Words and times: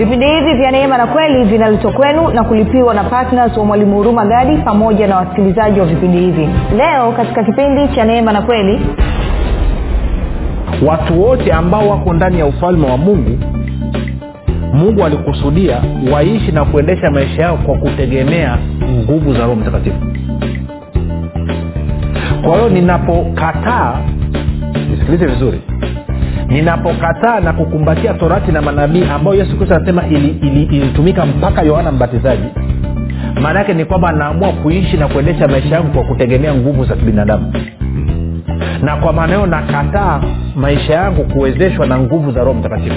vipindi 0.00 0.26
hivi 0.26 0.54
vya 0.54 0.70
neema 0.70 0.98
na 0.98 1.06
kweli 1.06 1.44
vinaletwa 1.44 1.92
kwenu 1.92 2.28
na 2.30 2.44
kulipiwa 2.44 2.94
na 2.94 3.04
ptns 3.04 3.56
wa 3.56 3.64
mwalimu 3.64 3.96
huruma 3.96 4.26
gadi 4.26 4.56
pamoja 4.56 5.06
na 5.06 5.16
wasikilizaji 5.16 5.80
wa 5.80 5.86
vipindi 5.86 6.18
hivi. 6.18 6.48
Leo 6.76 7.12
katika 7.12 7.44
kipindi 7.44 7.88
cha 7.94 8.04
neema 8.04 8.32
na 8.32 8.42
kweli 8.42 8.80
watu 10.86 11.22
wote 11.22 11.52
ambao 11.52 11.88
wako 11.88 12.12
ndani 12.12 12.38
ya 12.38 12.46
ufalme 12.46 12.86
wa 12.90 12.96
mungu 12.96 13.38
mungu 14.72 15.04
alikusudia 15.04 15.82
waishi 16.12 16.52
na 16.52 16.64
kuendesha 16.64 17.10
maisha 17.10 17.42
yao 17.42 17.56
kwa 17.56 17.74
kutegemea 17.78 18.58
nguvu 19.02 19.32
za 19.34 19.38
roho 19.40 19.54
mtakatifu. 19.54 19.96
Kwa 22.42 22.54
hiyo 22.56 22.68
ninapokataa 22.68 23.98
nisikilize 24.90 25.26
vizuri 25.26 25.60
ninapokataa 26.50 27.40
na 27.40 27.52
kukumbatia 27.52 28.14
torati 28.14 28.52
na 28.52 28.62
manabii 28.62 29.04
ambayo 29.04 29.36
yesu 29.36 29.56
kristo 29.56 29.74
anasema 29.74 30.06
ilitumika 30.06 31.22
ili, 31.22 31.30
ili 31.30 31.38
mpaka 31.38 31.62
yohana 31.62 31.92
mbatizaji 31.92 32.48
maana 33.42 33.58
yake 33.58 33.74
ni 33.74 33.84
kwamba 33.84 34.12
naamua 34.12 34.52
kuishi 34.52 34.96
na 34.96 35.08
kuendesha 35.08 35.48
maisha 35.48 35.74
yangu 35.74 35.92
kwa 35.92 36.04
kutegemea 36.04 36.54
nguvu 36.54 36.84
za 36.84 36.94
kibinadamu. 36.96 37.52
Na 38.82 38.96
kwa 38.96 39.12
maana 39.12 39.34
hiyo 39.34 39.46
nakataa 39.46 40.20
maisha 40.56 40.94
yangu 40.94 41.24
kuwezeshwa 41.24 41.86
na 41.86 41.98
nguvu 41.98 42.32
za 42.32 42.40
roho 42.40 42.54
mtakatifu 42.54 42.96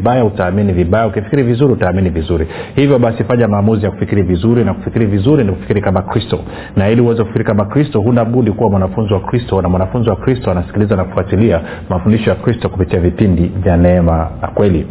vibaya 0.00 0.24
utaamini 0.24 0.72
vibaya. 0.72 1.06
Ukifikiri 1.06 1.42
vizuri 1.42 1.72
utaamini 1.72 2.10
vizuri. 2.10 2.46
Hivyo 2.74 2.98
basi 2.98 3.24
fanya 3.24 3.48
maamuzi 3.48 3.84
ya 3.84 3.90
kufikiri 3.90 4.22
vizuri 4.22 4.64
na 4.64 4.74
kufikiri 4.74 5.06
vizuri 5.06 5.44
ni 5.44 5.52
kufikiri 5.52 5.80
kama 5.80 6.02
kristo. 6.02 6.38
Na 6.76 6.88
ili 6.88 7.00
uweze 7.00 7.22
kufikiri 7.22 7.44
kama 7.44 7.64
kristo 7.64 8.00
huna 8.00 8.24
budi 8.24 8.52
kuwa 8.52 8.70
mwanafunzi 8.70 9.14
wa 9.14 9.20
kristo 9.20 9.62
na 9.62 9.68
mwanafunzi 9.68 10.10
wa 10.10 10.16
kristo 10.16 10.50
anasikiliza 10.50 10.96
na 10.96 11.04
kufuatilia 11.04 11.60
mafundisho 11.88 12.30
ya 12.30 12.36
kristo 12.36 12.68
kupitia 12.68 13.00
vipindi 13.00 13.42
vya 13.62 13.76
neema 13.76 14.28
na 14.42 14.48
kweli 14.48 14.86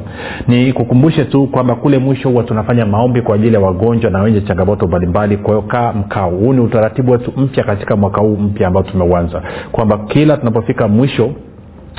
Ni 0.47 0.73
kukumbushe 0.73 1.25
tu 1.25 1.47
kwamba 1.47 1.75
kule 1.75 1.97
mwisho 1.97 2.29
huwa 2.29 2.43
tunafanya 2.43 2.85
maombi 2.85 3.21
kwa 3.21 3.35
ajili 3.35 3.53
ya 3.53 3.59
wagonjwa 3.59 4.11
na 4.11 4.21
wenye 4.21 4.41
changamoto 4.51 4.87
mbalimbali. 4.87 5.37
Kwa 5.37 5.61
kaa 5.61 5.93
mkao. 5.93 6.29
Huu 6.29 6.53
ni 6.53 6.59
utaratibu 6.59 7.11
wetu 7.11 7.33
mpya 7.37 7.63
katika 7.63 7.95
mwaka 7.95 8.21
huu 8.21 8.37
mpya 8.37 8.67
ambao 8.67 8.83
tumeuanza. 8.83 9.41
Kwamba 9.71 9.97
kila 9.97 10.37
tunapofika 10.37 10.87
mwisho 10.87 11.31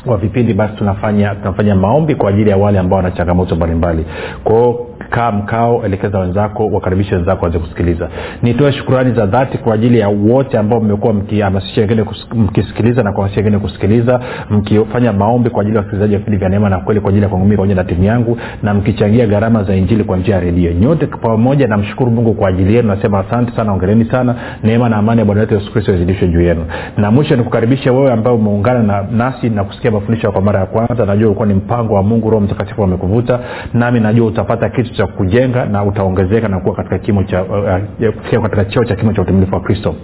wa 0.07 0.17
vipindi 0.17 0.55
basi 0.55 0.75
tunafanya 0.77 1.35
tunafanya 1.35 1.77
maombi 1.77 2.15
kwa 2.15 2.31
ajili 2.31 2.51
ya 2.51 2.57
wale 2.57 2.79
ambao 2.79 2.97
wana 2.97 3.11
changamoto 3.11 3.57
mbalimbali. 3.57 4.05
Kwao 4.45 4.87
kaa 5.13 5.33
mkao 5.33 5.85
elekeza 5.85 6.19
wenzako 6.19 6.67
wakaribishe 6.67 7.15
wenzako 7.15 7.41
waweze 7.41 7.59
kusikiliza. 7.59 8.09
Nitoe 8.43 8.73
shukurani 8.73 9.15
za 9.15 9.27
dhati 9.27 9.59
kwa 9.59 9.75
ajili 9.75 9.99
ya 9.99 10.09
wote 10.09 10.59
ambao 10.59 10.81
mmekuwa 10.81 11.13
mkihamasisha 11.13 11.81
wengine 11.81 12.05
mkisikiliza 12.35 13.03
na 13.03 13.13
kuhamasisha 13.13 13.41
wengine 13.41 13.59
kusikiliza 13.59 14.21
mkifanya 14.51 15.13
maombi 15.13 15.51
kwa 15.51 15.61
ajili 15.63 15.77
ya 15.77 15.81
wasikilizaji 15.83 16.15
wa 16.15 16.19
vipindi 16.19 16.39
vya 16.39 16.49
neema 16.49 16.69
na 16.69 16.79
kweli 16.79 17.01
kwa 17.01 17.11
ajili 17.11 17.23
ya 17.23 17.29
kwangu 17.29 17.49
pamoja 17.49 17.75
na 17.75 17.85
timu 17.85 18.05
yangu 18.05 18.39
na 18.63 18.75
mkichangia 18.75 19.27
gharama 19.27 19.65
za 19.65 19.75
injili 19.77 20.05
kwa 20.05 20.17
njia 20.17 20.35
ya 20.35 20.41
redio. 20.41 20.73
Nyote 20.73 21.07
pamoja 21.07 21.67
namshukuru 21.67 22.11
mungu 22.11 22.35
kwa 22.35 22.49
ajili 22.49 22.75
yenu 22.75 22.89
nasema 22.89 23.19
asante 23.19 23.57
sana 23.57 23.73
ongereni 23.73 24.05
sana. 24.05 24.35
Neema 24.63 24.89
na 24.89 24.97
amani 24.97 25.19
ya 25.19 25.25
bwana 25.25 25.41
wetu 25.41 25.55
yesu 25.55 25.73
kristo 25.73 25.95
izidishwe 25.95 26.29
juu 26.29 26.41
yenu. 26.41 26.65
Na 26.97 27.11
mwisho 27.11 27.37
nikukaribisha 27.37 27.93
wewe 27.93 28.13
ambaye 28.13 28.37
umeungana 28.37 28.83
na 28.83 29.03
nasi 29.11 29.51
na 29.51 29.65
kusikia 29.65 29.91
mafundisho 29.91 30.33
kwa 30.33 30.41
mara 30.43 30.61
ya 30.61 30.67
kwanza. 30.67 31.07
Najua 31.07 31.27
ulikuwa 31.27 31.49
ni 31.49 31.55
mpango 31.55 31.95
wa 31.95 32.03
mungu 32.03 32.31
roho 32.31 32.45
mtakatifu 32.45 32.85
amekuvuta 32.85 33.39
nami 33.75 34.01
najua 34.01 34.27
utapata 34.27 34.69
kitu 34.69 34.95
cha 35.03 35.07
kujenga 35.07 35.65
na 35.65 35.85
utaongezeka 35.85 36.49
na 36.49 36.61
kuwa 36.61 36.75
katika 36.75 36.99
kimo 36.99 37.23
cha 37.25 37.43
uh, 37.43 38.43
katika 38.43 38.65
cheo 38.65 38.85
cha 38.85 38.97
kimo 38.97 39.13
cha 39.13 39.23
utimilifu 39.23 39.55
wa 39.55 39.61
kristo. 39.61 39.95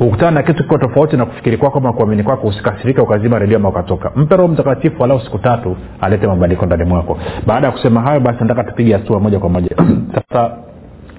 Ukutana 0.00 0.30
na 0.30 0.42
kitu 0.42 0.62
kiko 0.62 0.78
tofauti 0.78 1.16
na 1.16 1.26
kufikiri 1.26 1.56
kwako 1.56 1.78
ama 1.78 1.92
kuamini 1.92 2.22
kwako 2.22 2.46
usikasirika 2.46 3.02
ukazima 3.02 3.38
redio 3.38 3.56
ama 3.56 3.68
ukatoka. 3.68 4.10
Mpe 4.16 4.36
roho 4.36 4.48
mtakatifu 4.48 5.02
walau 5.02 5.20
siku 5.20 5.38
tatu 5.38 5.76
alete 6.00 6.26
mabadiliko 6.26 6.66
ndani 6.66 6.84
mwako. 6.84 7.18
Baada 7.46 7.66
ya 7.66 7.72
kusema 7.72 8.00
hayo 8.00 8.20
basi 8.20 8.38
nataka 8.40 8.64
tupige 8.64 8.92
hatua 8.92 9.20
moja 9.20 9.38
kwa 9.38 9.48
moja. 9.48 9.76
Sasa 10.14 10.56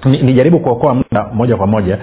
nijaribu 0.06 0.58
ni 0.58 0.64
kuokoa 0.64 0.94
muda 0.94 1.28
moja 1.34 1.56
kwa 1.58 1.68
moja. 1.68 1.98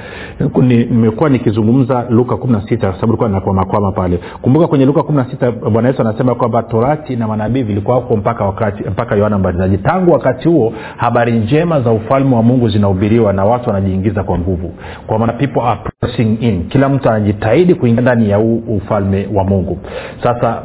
Nimekuwa 0.62 1.28
ni, 1.30 1.38
nikizungumza 1.38 2.06
luka 2.10 2.36
kumi 2.36 2.52
na 2.52 2.60
sita 2.68 2.92
sababu 2.92 3.12
likuwa 3.12 3.28
nakwamakwama 3.28 3.92
pale. 3.92 4.20
Kumbuka 4.42 4.66
kwenye 4.66 4.86
luka 4.86 5.02
kumi 5.02 5.18
na 5.18 5.24
sita 5.30 5.50
bwana 5.50 5.88
yesu 5.88 6.00
anasema 6.00 6.34
kwamba 6.34 6.62
torati 6.62 7.16
na 7.16 7.28
manabii 7.28 7.62
vilikuwako 7.62 8.16
mpaka 8.16 8.44
wakati 8.44 8.82
mpaka 8.90 9.16
yohana 9.16 9.38
mbatizaji. 9.38 9.78
Tangu 9.78 10.12
wakati 10.12 10.48
huo 10.48 10.72
habari 10.96 11.32
njema 11.32 11.80
za 11.80 11.90
ufalme 11.90 12.36
wa 12.36 12.42
mungu 12.42 12.68
zinahubiriwa 12.68 13.32
na 13.32 13.44
watu 13.44 13.68
wanajiingiza 13.70 14.22
kwa 14.22 14.38
nguvu. 14.38 14.74
Kwa 15.06 15.18
maana 15.18 15.32
people 15.32 15.60
are 15.60 15.80
pressing 16.00 16.38
in. 16.40 16.64
Kila 16.68 16.88
mtu 16.88 17.08
anajitahidi 17.10 17.74
kuingia 17.74 18.02
ndani 18.02 18.30
ya 18.30 18.36
huu 18.36 18.62
ufalme 18.68 19.28
wa 19.34 19.44
mungu. 19.44 19.78
Sasa 20.22 20.62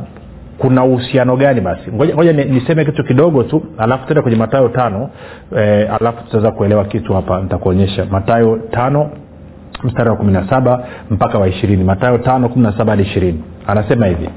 kuna 0.63 0.83
uhusiano 0.83 1.35
gani 1.37 1.61
basi? 1.61 1.91
Ngoja, 1.91 2.33
niseme 2.33 2.85
kitu 2.85 3.03
kidogo 3.03 3.43
tu 3.43 3.63
alafu 3.77 4.07
tenda 4.07 4.21
kwenye 4.21 4.37
matayo 4.37 4.69
tano 4.69 5.09
e, 5.57 5.83
alafu 5.99 6.23
tutaweza 6.23 6.51
kuelewa 6.51 6.85
kitu 6.85 7.13
hapa 7.13 7.41
nitakuonyesha. 7.41 8.05
Matayo 8.11 8.59
tano 8.71 9.09
mstari 9.83 10.09
wa 10.09 10.15
kumi 10.15 10.31
na 10.31 10.49
saba 10.49 10.83
mpaka 11.11 11.39
wa 11.39 11.47
ishirini. 11.47 11.83
Matayo 11.83 12.17
tano 12.17 12.49
kumi 12.49 12.63
na 12.63 12.77
saba 12.77 12.91
hadi 12.91 13.03
ishirini. 13.03 13.43
Anasema 13.67 14.05
hivi 14.05 14.29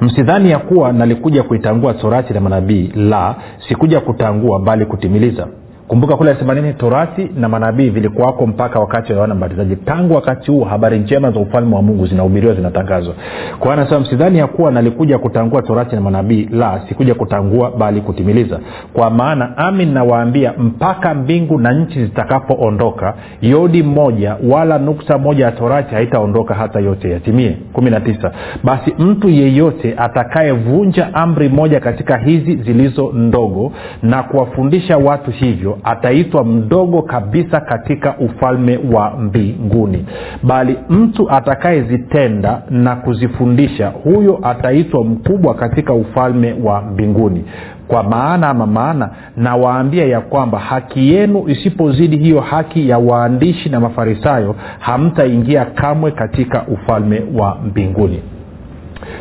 msidhani 0.00 0.50
ya 0.50 0.58
kuwa 0.58 0.92
nalikuja 0.92 1.42
kuitangua 1.42 1.94
torati 1.94 2.32
na 2.34 2.40
manabii 2.40 2.92
la 2.94 3.34
sikuja 3.68 4.00
kutangua 4.00 4.60
bali 4.60 4.86
kutimiliza 4.86 5.46
kumbuka 5.88 6.16
kule 6.16 6.34
themanini 6.34 6.72
torati 6.72 7.30
na 7.36 7.48
manabii 7.48 7.90
vilikuwako 7.90 8.46
mpaka 8.46 8.80
wakati 8.80 9.12
wa 9.12 9.16
yohana 9.16 9.34
mbatizaji. 9.34 9.76
Tangu 9.76 10.14
wakati 10.14 10.50
huo 10.50 10.64
habari 10.64 10.98
njema 10.98 11.30
za 11.30 11.40
ufalme 11.40 11.76
wa 11.76 11.82
mungu 11.82 12.06
zinahubiriwa 12.06 12.54
zinatangazwa. 12.54 13.14
Kwa 13.58 13.70
hiyo 13.70 13.72
anasema 13.72 14.00
msidhani 14.00 14.38
ya 14.38 14.46
kuwa 14.46 14.70
nalikuja 14.70 15.18
kutangua 15.18 15.62
torati 15.62 15.94
na 15.94 16.00
manabii? 16.00 16.48
La 16.52 16.80
sikuja 16.88 17.14
kutangua 17.14 17.70
bali 17.70 18.00
kutimiliza. 18.00 18.60
Kwa 18.92 19.10
maana 19.10 19.56
amin 19.56 19.92
nawaambia 19.92 20.52
mpaka 20.58 21.14
mbingu 21.14 21.58
na 21.58 21.72
nchi 21.72 22.04
zitakapoondoka 22.04 23.14
yodi 23.42 23.82
moja 23.82 24.36
wala 24.50 24.78
nukta 24.78 25.18
moja 25.18 25.44
ya 25.44 25.52
torati 25.52 25.94
haitaondoka 25.94 26.54
hata 26.54 26.80
yote 26.80 27.10
yatimie. 27.10 27.56
Kumi 27.72 27.90
na 27.90 28.00
tisa. 28.00 28.32
Basi 28.64 28.94
mtu 28.98 29.28
yeyote 29.28 29.94
atakayevunja 29.96 31.14
amri 31.14 31.48
moja 31.48 31.80
katika 31.80 32.16
hizi 32.18 32.56
zilizo 32.56 33.12
ndogo 33.14 33.72
na 34.02 34.22
kuwafundisha 34.22 34.98
watu 34.98 35.30
hivyo 35.30 35.73
ataitwa 35.84 36.44
mdogo 36.44 37.02
kabisa 37.02 37.60
katika 37.60 38.16
ufalme 38.18 38.78
wa 38.92 39.10
mbinguni. 39.10 40.06
Bali 40.42 40.76
mtu 40.88 41.30
atakayezitenda 41.30 42.62
na 42.70 42.96
kuzifundisha 42.96 43.88
huyo 43.88 44.38
ataitwa 44.42 45.04
mkubwa 45.04 45.54
katika 45.54 45.92
ufalme 45.94 46.54
wa 46.64 46.82
mbinguni. 46.82 47.44
Kwa 47.88 48.02
maana 48.02 48.48
ama 48.48 48.66
maana 48.66 49.10
nawaambia 49.36 50.04
ya 50.04 50.20
kwamba 50.20 50.58
haki 50.58 51.12
yenu 51.12 51.44
isipozidi 51.48 52.16
hiyo 52.16 52.40
haki 52.40 52.88
ya 52.88 52.98
waandishi 52.98 53.68
na 53.68 53.80
mafarisayo 53.80 54.56
hamtaingia 54.78 55.64
kamwe 55.64 56.10
katika 56.10 56.62
ufalme 56.66 57.22
wa 57.34 57.58
mbinguni. 57.64 58.22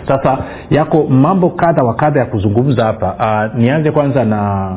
Sasa 0.08 0.38
yako 0.70 1.04
mambo 1.04 1.50
kadha 1.50 1.84
wa 1.84 1.94
kadha 1.96 2.20
ya 2.20 2.26
kuzungumza 2.26 2.86
hapa. 2.86 3.16
Uh, 3.54 3.60
nianze 3.60 3.92
kwanza 3.92 4.26
na 4.26 4.72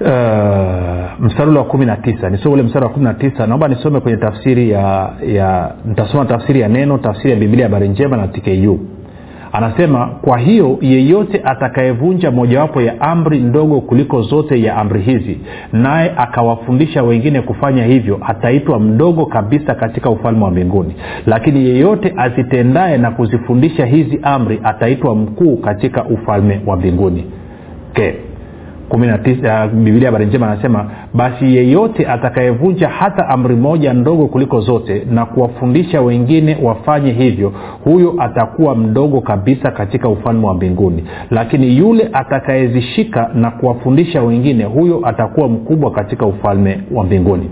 uh, 0.00 1.56
wa 1.56 1.64
kumi 1.64 1.86
na 1.86 1.96
tisa. 1.96 2.30
Nisome 2.30 2.54
ule 2.54 2.62
mstari 2.62 2.84
wa 2.84 2.90
kumi 2.90 3.04
na 3.04 3.14
tisa. 3.14 3.46
Naomba 3.46 3.68
nisome 3.68 4.00
kwenye 4.00 4.18
tafsiri 4.18 4.70
ya 4.70 5.10
ya 5.26 5.74
nitasoma 5.84 6.24
tafsiri 6.24 6.60
ya 6.60 6.68
neno 6.68 6.98
tafsiri 6.98 7.30
ya 7.30 7.36
biblia 7.36 7.64
habari 7.66 7.88
njema 7.88 8.16
na 8.16 8.28
tku 8.28 8.78
anasema 9.52 10.06
kwa 10.06 10.38
hiyo 10.38 10.78
yeyote 10.80 11.40
atakayevunja 11.44 12.30
mojawapo 12.30 12.80
ya 12.82 13.00
amri 13.00 13.38
ndogo 13.40 13.80
kuliko 13.80 14.22
zote 14.22 14.62
ya 14.62 14.76
amri 14.76 15.00
hizi 15.02 15.40
naye 15.72 16.12
akawafundisha 16.16 17.02
wengine 17.02 17.40
kufanya 17.40 17.84
hivyo 17.84 18.20
ataitwa 18.26 18.80
mdogo 18.80 19.26
kabisa 19.26 19.74
katika 19.74 20.10
ufalme 20.10 20.44
wa 20.44 20.50
mbinguni. 20.50 20.94
Lakini 21.26 21.64
yeyote 21.68 22.14
azitendaye 22.16 22.98
na 22.98 23.10
kuzifundisha 23.10 23.86
hizi 23.86 24.20
amri 24.22 24.60
ataitwa 24.64 25.14
mkuu 25.14 25.56
katika 25.56 26.04
ufalme 26.04 26.60
wa 26.66 26.76
mbinguni. 26.76 27.24
Okay 27.90 28.27
biblia 29.74 30.06
habari 30.06 30.26
njema 30.26 30.50
anasema 30.50 30.90
basi 31.14 31.56
yeyote 31.56 32.06
atakayevunja 32.06 32.88
hata 32.88 33.28
amri 33.28 33.56
moja 33.56 33.92
ndogo 33.92 34.26
kuliko 34.26 34.60
zote 34.60 35.06
na 35.10 35.26
kuwafundisha 35.26 36.00
wengine 36.00 36.58
wafanye 36.62 37.12
hivyo 37.12 37.52
huyo 37.84 38.14
atakuwa 38.18 38.74
mdogo 38.76 39.20
kabisa 39.20 39.70
katika 39.70 40.08
ufalme 40.08 40.46
wa 40.46 40.54
mbinguni. 40.54 41.04
Lakini 41.30 41.76
yule 41.78 42.08
atakayezishika 42.12 43.30
na 43.34 43.50
kuwafundisha 43.50 44.22
wengine 44.22 44.64
huyo 44.64 45.00
atakuwa 45.04 45.48
mkubwa 45.48 45.90
katika 45.90 46.26
ufalme 46.26 46.80
wa 46.92 47.04
mbinguni. 47.04 47.50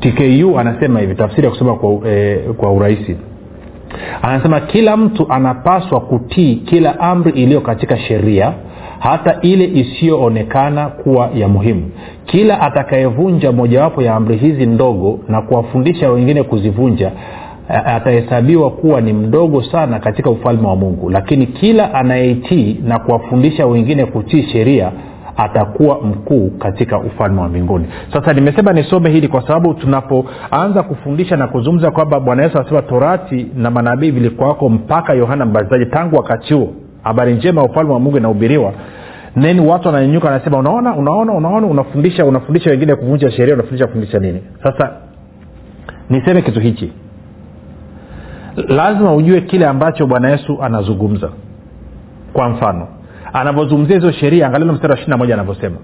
Tku 0.00 0.58
anasema 0.58 1.00
hivi 1.00 1.14
tafsiri 1.14 1.44
ya 1.44 1.50
kusema 1.50 1.74
kwa, 1.76 2.10
eh, 2.10 2.38
kwa 2.56 2.72
urahisi. 2.72 3.16
Anasema 4.22 4.60
kila 4.60 4.96
mtu 4.96 5.26
anapaswa 5.28 6.00
kutii 6.00 6.54
kila 6.56 7.00
amri 7.00 7.30
iliyo 7.32 7.60
katika 7.60 7.98
sheria 7.98 8.52
hata 8.98 9.40
ile 9.40 9.64
isiyoonekana 9.64 10.86
kuwa 10.88 11.30
ya 11.34 11.48
muhimu. 11.48 11.90
Kila 12.26 12.60
atakayevunja 12.60 13.52
mojawapo 13.52 14.02
ya 14.02 14.14
amri 14.14 14.36
hizi 14.36 14.66
ndogo 14.66 15.18
na 15.28 15.42
kuwafundisha 15.42 16.10
wengine 16.10 16.42
kuzivunja 16.42 17.12
atahesabiwa 17.68 18.70
kuwa 18.70 19.00
ni 19.00 19.12
mdogo 19.12 19.62
sana 19.62 19.98
katika 19.98 20.30
ufalme 20.30 20.68
wa 20.68 20.76
mungu. 20.76 21.10
Lakini 21.10 21.46
kila 21.46 21.94
anayeitii 21.94 22.80
na 22.84 22.98
kuwafundisha 22.98 23.66
wengine 23.66 24.04
kutii 24.06 24.42
sheria 24.42 24.92
atakuwa 25.36 26.00
mkuu 26.02 26.50
katika 26.58 26.98
ufalme 26.98 27.40
wa 27.40 27.48
mbinguni. 27.48 27.86
Sasa 28.12 28.32
nimesema 28.32 28.72
nisome 28.72 29.10
hili 29.10 29.28
kwa 29.28 29.46
sababu 29.46 29.74
tunapoanza 29.74 30.82
kufundisha 30.82 31.36
na 31.36 31.46
kuzungumza 31.46 31.90
kwamba 31.90 32.20
bwana 32.20 32.42
yesu 32.42 32.58
anasema 32.58 32.82
torati 32.82 33.46
na 33.56 33.70
manabii 33.70 34.10
vilikuwako 34.10 34.68
mpaka 34.68 35.12
yohana 35.14 35.44
mbatizaji 35.44 35.86
tangu 35.86 36.16
wakati 36.16 36.54
huo 36.54 36.72
habari 37.04 37.34
njema 37.34 37.60
ya 37.62 37.68
ufalme 37.68 37.92
wa 37.92 38.00
mungu 38.00 38.16
inahubiriwa. 38.16 38.72
Neni 39.36 39.60
watu 39.60 39.88
wananyanyuka 39.88 40.28
wanasema 40.28 40.58
unaona 40.58 40.94
unaona 40.96 41.32
unaona 41.32 41.66
unafundisha 41.66 42.24
unafundisha 42.24 42.70
wengine 42.70 42.94
kuvunja 42.94 43.30
sheria 43.30 43.54
unafundisha 43.54 43.86
kufundisha 43.86 44.18
nini? 44.18 44.42
Sasa 44.62 44.90
niseme 46.10 46.42
kitu 46.42 46.60
hichi. 46.60 46.92
Lazima 48.68 49.14
ujue 49.14 49.40
kile 49.40 49.66
ambacho 49.66 50.06
bwana 50.06 50.30
yesu 50.30 50.58
anazungumza. 50.62 51.30
Kwa 52.32 52.48
mfano 52.48 52.88
anavyozungumzia 53.32 53.96
hizo 53.96 54.12
sheria 54.12 54.46
angalilo 54.46 54.72
mstari 54.72 54.92
wa 54.92 54.98
ishiri 55.00 55.16
moja 55.18 55.34
anavyosema. 55.34 55.76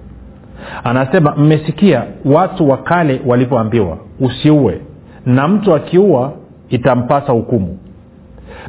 Anasema 0.85 1.35
mmesikia 1.37 2.05
watu 2.25 2.69
wa 2.71 2.77
kale 2.77 3.21
walivyoambiwa 3.27 3.99
usiue 4.21 4.81
na 5.27 5.49
mtu 5.49 5.75
akiua 5.75 6.33
itampasa 6.69 7.33
hukumu. 7.33 7.79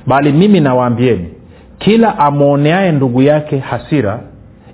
Bali 0.07 0.31
mimi 0.33 0.59
nawaambieni 0.59 1.29
kila 1.83 2.19
amwoneaye 2.19 2.91
ndugu 2.91 3.21
yake 3.21 3.57
hasira 3.59 4.19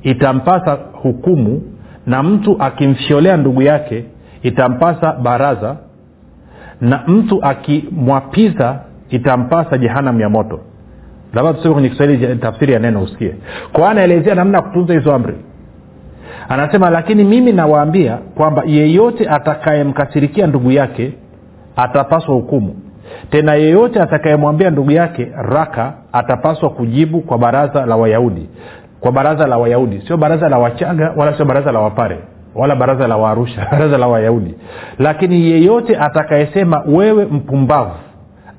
itampasa 0.03 0.77
hukumu 0.93 1.61
na 2.05 2.23
mtu 2.23 2.55
akimfyolea 2.59 3.37
ndugu 3.37 3.61
yake 3.61 4.05
itampasa 4.43 5.13
baraza 5.13 5.75
na 6.81 7.03
mtu 7.07 7.43
akimwapiza 7.45 8.79
itampasa 9.09 9.77
jehanamu 9.77 10.19
ya 10.21 10.29
moto. 10.29 10.59
Labda 11.33 11.53
tuseme 11.53 11.73
kwenye 11.73 11.89
kiswahili 11.89 12.35
tafsiri 12.35 12.73
ya 12.73 12.79
neno 12.79 13.01
usikie. 13.03 13.35
Kwa 13.73 13.89
anaelezea 13.89 14.35
namna 14.35 14.57
ya 14.57 14.63
kutunza 14.63 14.93
hizo 14.93 15.13
amri. 15.13 15.35
Anasema 16.49 16.89
lakini 16.89 17.23
mimi 17.23 17.51
nawaambia 17.51 18.17
kwamba 18.17 18.63
yeyote 18.65 19.29
atakayemkasirikia 19.29 20.47
ndugu 20.47 20.71
yake 20.71 21.11
atapaswa 21.75 22.35
hukumu 22.35 22.75
tena 23.29 23.53
yeyote 23.55 24.01
atakayemwambia 24.01 24.69
ndugu 24.69 24.91
yake 24.91 25.31
raka 25.35 25.93
atapaswa 26.13 26.69
kujibu 26.69 27.21
kwa 27.21 27.37
baraza 27.37 27.85
la 27.85 27.95
wayahudi. 27.95 28.49
Kwa 28.99 29.11
baraza 29.11 29.47
la 29.47 29.57
wayahudi. 29.57 30.01
Sio 30.07 30.17
baraza 30.17 30.49
la 30.49 30.57
wachaga 30.57 31.13
wala 31.17 31.37
sio 31.37 31.45
baraza 31.45 31.71
la 31.71 31.79
wapare 31.79 32.19
wala 32.55 32.75
baraza 32.75 33.07
la 33.07 33.17
waarusha 33.17 33.67
baraza 33.71 33.97
la 33.97 34.07
wayahudi. 34.07 34.55
Lakini 34.99 35.49
yeyote 35.51 35.97
atakayesema 35.97 36.83
wewe 36.87 37.25
mpumbavu 37.25 37.91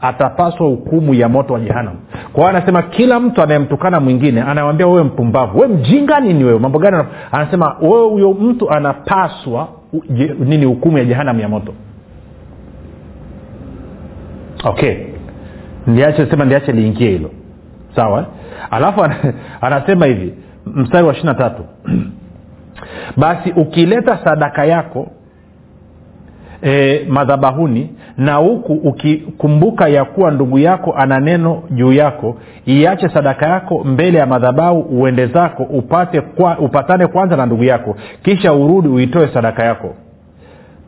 atapaswa 0.01 0.67
hukumu 0.67 1.15
ya 1.15 1.29
moto 1.29 1.53
wa 1.55 1.61
jehanam 1.61 1.95
kwa 2.33 2.43
hiyo 2.45 2.57
anasema 2.57 2.83
kila 2.83 3.21
mtu 3.21 3.43
anayemtukana 3.43 4.01
mwingine 4.01 4.43
anamwambia 4.43 4.87
wewe 4.87 5.03
mpumbavu 5.03 5.59
we 5.59 5.69
mjinga 5.69 6.21
nini 6.21 6.45
wewe? 6.45 6.59
Mambo 6.59 6.79
gani? 6.79 7.05
Anasema 7.33 7.77
wewe 7.81 8.09
huyo 8.09 8.33
mtu 8.33 8.71
anapaswa 8.71 9.69
nini 10.39 10.65
hukumu 10.67 10.99
ya 10.99 11.05
jehanam 11.05 11.41
ya 11.41 11.49
moto 11.49 11.73
okay. 14.65 14.97
Niache 15.87 16.27
sema 16.31 16.45
niache 16.45 16.73
liingie 16.73 17.11
hilo. 17.11 17.31
Sawa 17.97 18.27
alafu 18.71 19.05
anasema 19.61 20.07
hivi 20.07 20.35
mstari 20.67 21.07
wa 21.07 21.13
ishiri 21.13 21.35
tatu. 21.35 21.63
Basi 23.17 23.51
ukileta 23.51 24.19
sadaka 24.25 24.65
yako 24.65 25.07
e, 26.63 27.05
madhabahuni 27.09 27.91
na 28.17 28.35
huku 28.35 28.73
ukikumbuka 28.73 29.89
ya 29.89 30.05
kuwa 30.05 30.31
ndugu 30.31 30.59
yako 30.59 30.95
ana 30.97 31.21
neno 31.21 31.63
juu 31.71 31.93
yako 31.93 32.37
iache 32.67 33.09
sadaka 33.09 33.47
yako 33.47 33.85
mbele 33.85 34.19
ya 34.19 34.27
madhabahu 34.27 34.81
uende 34.81 35.27
zako 35.27 35.63
upate 35.63 36.21
kwa, 36.21 36.59
upatane 36.59 37.07
kwanza 37.07 37.37
na 37.37 37.47
ndugu 37.47 37.65
yako 37.65 37.97
kisha 38.23 38.53
urudi 38.53 38.89
uitoe 38.89 39.29
sadaka 39.35 39.65
yako 39.65 39.95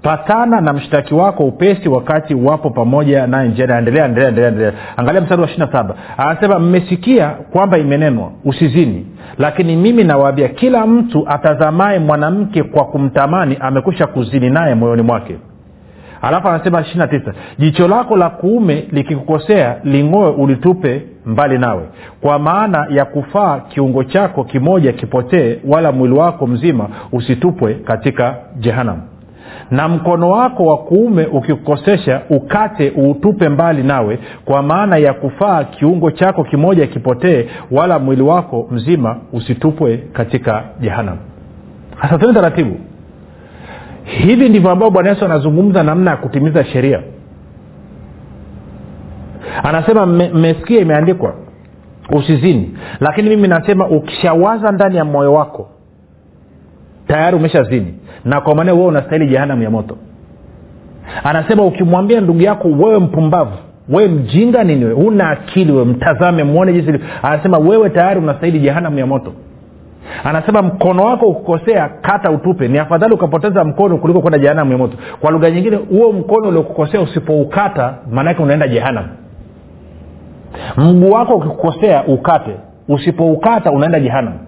patana 0.03 0.61
na 0.61 0.73
mshtaki 0.73 1.15
wako 1.15 1.45
upesi 1.45 1.89
wakati 1.89 2.35
wapo 2.35 2.71
pamoja 2.71 3.27
naye 3.27 3.49
njiani 3.49 3.73
endelea 3.73 4.05
endelea 4.05 4.29
endelea 4.29 4.73
angalia 4.97 5.21
mstari 5.21 5.41
wa 5.43 5.49
ishiri 5.49 5.67
na 5.67 5.73
saba. 5.73 5.95
Anasema 6.17 6.59
mmesikia 6.59 7.29
kwamba 7.29 7.79
imenenwa 7.79 8.31
usizini. 8.45 9.07
Lakini 9.39 9.77
mimi 9.77 10.05
nawaambia 10.05 10.49
kila 10.49 10.87
mtu 10.87 11.25
atazamaye 11.29 11.99
mwanamke 11.99 12.63
kwa 12.63 12.85
kumtamani 12.85 13.57
amekwisha 13.61 14.07
kuzini 14.07 14.51
naye 14.51 14.75
moyoni 14.75 15.03
mwake. 15.03 15.37
Alafu 16.23 16.49
anasema 16.49 16.81
ishiri 16.81 16.99
na 16.99 17.07
tisa 17.07 17.33
jicho 17.59 17.89
lako 17.89 18.17
la 18.17 18.31
kuume 18.31 18.89
likikukosea 18.93 19.77
ling'oe 19.85 20.31
ulitupe 20.31 21.03
mbali 21.27 21.59
nawe. 21.59 21.83
Kwa 22.21 22.39
maana 22.39 22.87
ya 22.91 23.05
kufaa 23.05 23.59
kiungo 23.61 24.05
chako 24.05 24.45
kimoja 24.45 24.93
kipotee 24.93 25.59
wala 25.69 25.93
mwili 25.93 26.15
wako 26.15 26.47
mzima 26.47 26.89
usitupwe 27.13 27.75
katika 27.75 28.35
jehanamu 28.59 29.03
na 29.71 29.89
mkono 29.89 30.31
wako 30.31 30.65
wa 30.65 30.79
kuume 30.79 31.27
ukikukosesha 31.27 32.23
ukate 32.31 32.93
uutupe 32.99 33.49
mbali 33.49 33.83
nawe 33.83 34.19
kwa 34.45 34.63
maana 34.63 34.97
ya 34.97 35.13
kufaa 35.15 35.65
kiungo 35.65 36.11
chako 36.11 36.45
kimoja 36.45 36.87
kipotee 36.87 37.47
wala 37.71 37.99
mwili 37.99 38.23
wako 38.23 38.69
mzima 38.71 39.17
usitupwe 39.33 39.97
katika 40.13 40.65
jehanam 40.81 41.17
hasa 41.97 42.19
tene 42.19 42.33
taratibu. 42.33 42.77
Hivi 44.05 44.49
ndivyo 44.49 44.71
ambavyo 44.71 44.91
bwana 44.91 45.09
yesu 45.09 45.25
anazungumza 45.25 45.83
namna 45.83 46.11
ya 46.11 46.17
kutimiza 46.17 46.65
sheria. 46.65 47.01
Anasema 49.63 50.07
mmesikia 50.07 50.81
imeandikwa 50.81 51.35
usizini. 52.13 52.77
Lakini 53.01 53.31
mimi 53.31 53.49
nasema 53.49 53.89
ukishawaza 53.89 54.73
ndani 54.73 54.97
ya 54.97 55.05
moyo 55.05 55.33
wako 55.33 55.69
tayari 57.11 57.37
umeshazini. 57.37 57.95
Na 58.25 58.41
kwa 58.41 58.55
maana 58.55 58.73
wewe 58.73 58.87
unastahili 58.87 59.27
jehanamu 59.27 59.63
ya 59.63 59.71
moto. 59.71 59.97
Anasema 61.25 61.65
ukimwambia 61.65 62.21
ndugu 62.21 62.41
yako 62.43 62.69
wewe 62.69 62.99
mpumbavu 62.99 63.53
wewe 63.89 64.09
mjinga 64.09 64.65
nini 64.65 64.85
wewe? 64.85 65.05
Una 65.07 65.31
akili 65.31 65.73
wewe 65.73 65.85
mtazame 65.85 66.45
mwone 66.45 66.73
jinsi 66.73 67.01
anasema 67.23 67.59
wewe 67.59 67.91
tayari 67.91 68.21
unastahili 68.21 68.59
jehanamu 68.61 68.99
ya 68.99 69.07
moto. 69.07 69.33
Anasema 70.25 70.63
mkono 70.63 71.03
wako 71.03 71.27
ukukosea 71.27 71.89
kata 72.01 72.31
utupe. 72.31 72.69
Ni 72.69 72.79
afadhali 72.79 73.15
ukapoteza 73.15 73.65
mkono 73.65 73.97
kuliko 73.99 74.21
kwenda 74.21 74.39
jehanamu 74.39 74.73
ya 74.73 74.79
moto. 74.79 74.97
Kwa 75.21 75.31
lugha 75.31 75.51
nyingine 75.51 75.77
huo 75.77 76.13
mkono 76.13 76.49
uliokukosea 76.49 77.01
usipoukata 77.01 77.95
maanake 78.13 78.43
unaenda 78.43 78.69
jehanamu. 78.69 79.09
Mguu 80.77 81.11
wako 81.11 81.35
ukikukosea 81.35 82.05
ukate. 82.05 82.57
Usipoukata 82.89 83.71
unaenda 83.71 84.01
jehanamu 84.01 84.39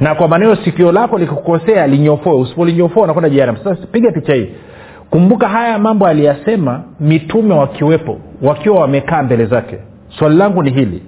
na 0.00 0.14
kwa 0.14 0.28
maneno 0.28 0.56
sikio 0.56 0.92
lako 0.92 1.18
likikukosea 1.18 1.86
linyofoe 1.86 2.34
usipolinyofoa 2.34 3.02
unakwenda 3.04 3.30
jehanamu 3.30 3.58
sasa 3.64 3.86
piga 3.92 4.12
picha 4.12 4.34
hii. 4.34 4.48
Kumbuka 5.10 5.48
haya 5.48 5.78
mambo 5.78 6.06
aliyasema 6.06 6.82
mitume 7.00 7.54
wakiwepo 7.54 8.18
wakiwa 8.42 8.80
wamekaa 8.80 9.22
mbele 9.22 9.46
zake. 9.46 9.78
Swali 10.18 10.36
langu 10.36 10.62
ni 10.62 10.70
hili. 10.70 11.02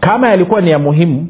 Kama 0.00 0.28
yalikuwa 0.28 0.60
ni 0.60 0.70
ya 0.70 0.78
muhimu 0.78 1.26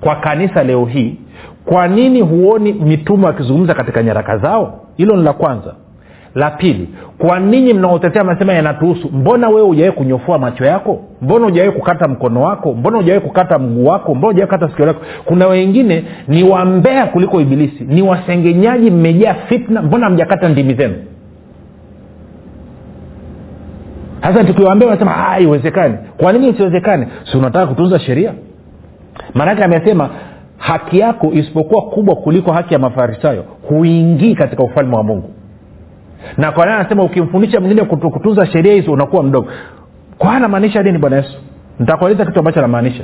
kwa 0.00 0.16
kanisa 0.16 0.64
leo 0.64 0.84
hii 0.84 1.16
kwa 1.64 1.88
nini 1.88 2.20
huoni 2.20 2.72
mitume 2.72 3.26
wakizungumza 3.26 3.74
katika 3.74 4.02
nyaraka 4.02 4.38
zao? 4.38 4.80
Hilo 4.96 5.16
ni 5.16 5.22
la 5.22 5.32
kwanza 5.32 5.74
la 6.34 6.50
pili 6.50 6.88
kwa 7.18 7.40
ninyi 7.40 7.72
mnaotetea 7.74 8.24
masema 8.24 8.52
yanatuhusu 8.52 9.08
mbona 9.12 9.48
wewe 9.48 9.66
hujawai 9.66 9.92
kunyofua 9.92 10.38
macho 10.38 10.64
yako? 10.64 11.00
Mbona 11.22 11.44
hujawai 11.44 11.70
kukata 11.72 12.08
mkono 12.08 12.42
wako? 12.42 12.74
Mbona 12.74 12.96
hujawai 12.96 13.20
kukata 13.20 13.58
mguu 13.58 13.86
wako? 13.86 14.14
Mbona 14.14 14.26
hujawai 14.32 14.46
kukata 14.46 14.68
sikio 14.68 14.86
lako? 14.86 15.00
Kuna 15.24 15.46
wengine 15.46 16.04
ni 16.28 16.42
wambea 16.42 17.06
kuliko 17.06 17.40
ibilisi 17.40 17.84
ni 17.84 18.02
wasengenyaji 18.02 18.90
mmejaa 18.90 19.34
fitna 19.34 19.82
mbona 19.82 20.10
mjakata 20.10 20.48
ndimi 20.48 20.74
zenu? 20.74 20.94
Sasa 24.22 24.44
tukiwaambia 24.44 24.88
wanasema 24.88 25.10
haiwezekani. 25.10 25.94
Kwa 26.16 26.32
nini 26.32 26.48
isiwezekane? 26.48 27.08
Si 27.32 27.36
unataka 27.38 27.66
kutunza 27.66 27.98
sheria? 27.98 28.32
Maanake 29.34 29.64
amesema 29.64 30.10
haki 30.58 30.98
yako 30.98 31.30
isipokuwa 31.32 31.82
kubwa 31.82 32.16
kuliko 32.16 32.52
haki 32.52 32.74
ya 32.74 32.78
mafarisayo 32.80 33.44
huingii 33.68 34.34
katika 34.34 34.62
ufalme 34.62 34.96
wa 34.96 35.02
mungu 35.02 35.30
na 36.36 36.52
kwa 36.52 36.66
nini 36.66 36.78
anasema 36.78 37.02
ukimfundisha 37.04 37.60
mwingine 37.60 37.84
kutunza 37.84 38.46
sheria 38.46 38.74
hizo 38.74 38.92
unakuwa 38.92 39.22
mdogo? 39.22 39.48
Kwa 40.18 40.32
anamaanisha 40.34 40.82
nini 40.82 40.98
bwana 40.98 41.16
yesu? 41.16 41.38
Nitakueleza 41.78 42.24
kitu 42.26 42.38
ambacho 42.38 42.58
anamaanisha. 42.58 43.02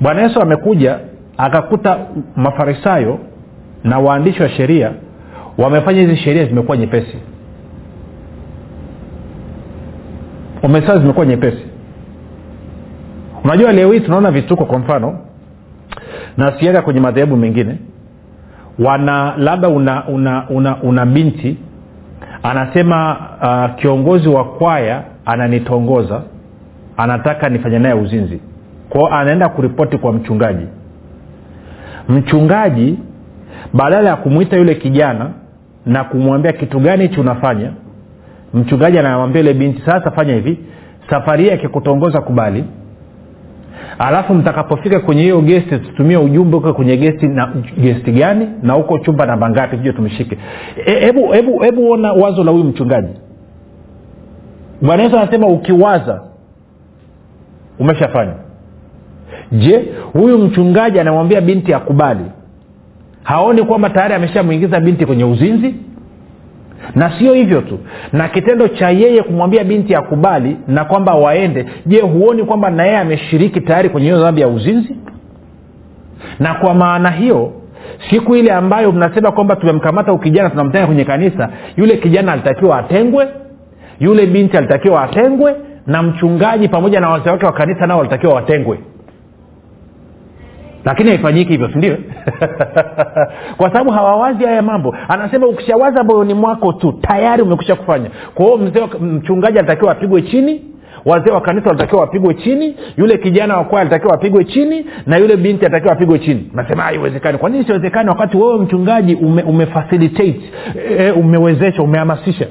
Bwana 0.00 0.22
yesu 0.22 0.40
amekuja 0.42 0.98
akakuta 1.38 1.98
mafarisayo 2.36 3.18
na 3.84 3.98
waandishi 3.98 4.42
wa 4.42 4.48
sheria 4.48 4.92
wamefanya 5.58 6.00
hizi 6.00 6.16
sheria 6.16 6.44
zimekuwa 6.46 6.76
nyepesi. 6.76 7.16
Umesaa 10.62 10.98
zimekuwa 10.98 11.26
nyepesi. 11.26 11.64
Unajua 13.44 13.72
leo 13.72 13.92
hii 13.92 14.00
tunaona 14.00 14.30
vituko 14.30 14.64
kwa 14.64 14.78
mfano 14.78 15.18
nasikiaga 16.36 16.82
kwenye 16.82 17.00
madhehebu 17.00 17.36
mengine 17.36 17.78
wana 18.78 19.34
labda 19.36 19.68
una 19.68 20.06
una 20.08 20.48
una, 20.50 20.82
una 20.82 21.06
binti 21.06 21.56
anasema 22.42 23.16
uh, 23.42 23.80
kiongozi 23.80 24.28
wa 24.28 24.44
kwaya 24.44 25.02
ananitongoza 25.26 26.22
anataka 26.96 27.48
nifanye 27.48 27.78
naye 27.78 27.94
uzinzi. 27.94 28.40
Kwao 28.88 29.06
anaenda 29.14 29.48
kuripoti 29.48 29.98
kwa 29.98 30.12
mchungaji. 30.12 30.66
Mchungaji 32.08 32.98
badala 33.72 34.10
ya 34.10 34.16
kumwita 34.16 34.56
yule 34.56 34.74
kijana 34.74 35.30
na 35.86 36.04
kumwambia 36.04 36.52
kitu 36.52 36.80
gani 36.80 37.02
hichi 37.02 37.20
unafanya 37.20 37.70
mchungaji 38.54 38.98
anamwambia 38.98 39.40
yule 39.42 39.54
binti 39.54 39.82
sasa 39.86 40.10
fanya 40.10 40.34
hivi 40.34 40.58
safari 41.10 41.44
hii 41.44 41.50
akikutongoza 41.50 42.20
kubali 42.20 42.64
alafu 43.98 44.34
mtakapofika 44.34 45.00
kwenye 45.00 45.22
hiyo 45.22 45.40
gesti 45.40 45.78
tutumie 45.78 46.16
ujumbe 46.16 46.56
uko 46.56 46.72
kwenye 46.74 46.96
gesti 46.96 47.26
na 47.28 47.52
gesti 47.80 48.12
gani? 48.12 48.48
Na 48.62 48.72
huko 48.72 48.98
chumba 48.98 49.26
namba 49.26 49.50
ngapi 49.50 49.76
tuje 49.76 49.92
tumshike. 49.92 50.38
Hebu 50.84 51.34
e, 51.34 51.42
hebu 51.64 51.90
ona 51.90 52.12
wazo 52.12 52.44
la 52.44 52.50
huyu 52.50 52.64
mchungaji. 52.64 53.14
Bwana 54.82 55.02
yesu 55.02 55.18
anasema 55.18 55.46
ukiwaza 55.46 56.22
umeshafanya. 57.78 58.32
Je 59.52 59.84
huyu 60.12 60.38
mchungaji 60.38 61.00
anamwambia 61.00 61.40
binti 61.40 61.74
akubali? 61.74 62.24
Haoni 63.22 63.62
kwamba 63.62 63.90
tayari 63.90 64.14
ameshamwingiza 64.14 64.80
binti 64.80 65.06
kwenye 65.06 65.24
uzinzi 65.24 65.74
na 66.94 67.18
sio 67.18 67.34
hivyo 67.34 67.60
tu. 67.60 67.78
Na 68.12 68.28
kitendo 68.28 68.68
cha 68.68 68.90
yeye 68.90 69.22
kumwambia 69.22 69.64
binti 69.64 69.94
akubali 69.94 70.56
na 70.68 70.84
kwamba 70.84 71.14
waende 71.14 71.66
je 71.86 72.00
huoni 72.00 72.44
kwamba 72.44 72.70
na 72.70 72.84
yeye 72.84 72.98
ameshiriki 72.98 73.60
tayari 73.60 73.88
kwenye 73.88 74.06
hiyo 74.06 74.20
dhambi 74.20 74.40
ya 74.40 74.48
uzinzi? 74.48 74.96
Na 76.40 76.54
kwa 76.54 76.74
maana 76.74 77.10
hiyo 77.10 77.52
siku 78.10 78.36
ile 78.36 78.52
ambayo 78.52 78.92
mnasema 78.92 79.32
kwamba 79.32 79.56
tumemkamata 79.56 80.12
ukijana 80.12 80.50
tunamtenga 80.50 80.86
kwenye 80.86 81.04
kanisa 81.04 81.48
yule 81.76 81.96
kijana 81.96 82.32
alitakiwa 82.32 82.78
atengwe 82.78 83.28
yule 84.00 84.26
binti 84.26 84.56
alitakiwa 84.56 85.02
atengwe 85.02 85.54
na 85.86 86.02
mchungaji 86.02 86.68
pamoja 86.68 87.00
na 87.00 87.08
wazee 87.10 87.30
wake 87.30 87.46
wa 87.46 87.52
kanisa 87.52 87.86
nao 87.86 87.98
walitakiwa 87.98 88.34
watengwe 88.34 88.78
lakini 90.84 91.08
haifanyiki 91.08 91.52
hivyo 91.52 91.68
sindio 91.72 91.96
kwa 93.58 93.72
sababu 93.72 93.90
hawawazi 93.90 94.44
haya 94.44 94.62
mambo. 94.62 94.96
Anasema 95.08 95.46
ukishawaza 95.46 96.04
moyoni 96.04 96.34
mwako 96.34 96.72
tu 96.72 96.92
tayari 96.92 97.42
umekusha 97.42 97.76
kufanya. 97.76 98.10
Kwa 98.34 98.58
mzee 98.58 98.80
mchungaji 99.00 99.58
alitakiwa 99.58 99.92
apigwe 99.92 100.22
chini 100.22 100.62
wazee 101.04 101.30
wa 101.30 101.40
kanisa 101.40 101.66
walitakiwa 101.66 102.00
wapigwe 102.00 102.34
chini 102.34 102.76
yule 102.96 103.18
kijana 103.18 103.56
wa 103.56 103.64
kwaya 103.64 103.80
alitakiwa 103.80 104.14
apigwe 104.14 104.44
chini 104.44 104.86
na 105.06 105.16
yule 105.16 105.36
binti 105.36 105.64
alitakiwa 105.64 105.92
apigwe 105.92 106.18
chini. 106.18 106.50
Nasema 106.54 106.82
haiwezekani. 106.82 107.38
Kwa 107.38 107.50
nini 107.50 107.64
siwezekani 107.64 108.08
wakati 108.08 108.36
wewe 108.36 108.58
mchungaji 108.58 109.14
ume, 109.14 109.42
umefacilitate 109.42 110.40
e, 110.98 111.10
umewezesha 111.10 111.82
umehamasisha? 111.82 112.46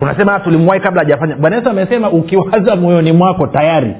Unasema 0.00 0.40
tulimwahi 0.40 0.80
kabla 0.80 1.02
hajafanya. 1.02 1.36
Bwana 1.36 1.56
yesu 1.56 1.68
amesema 1.68 2.10
ukiwaza 2.10 2.76
moyoni 2.76 3.12
mwako 3.12 3.46
tayari 3.46 3.94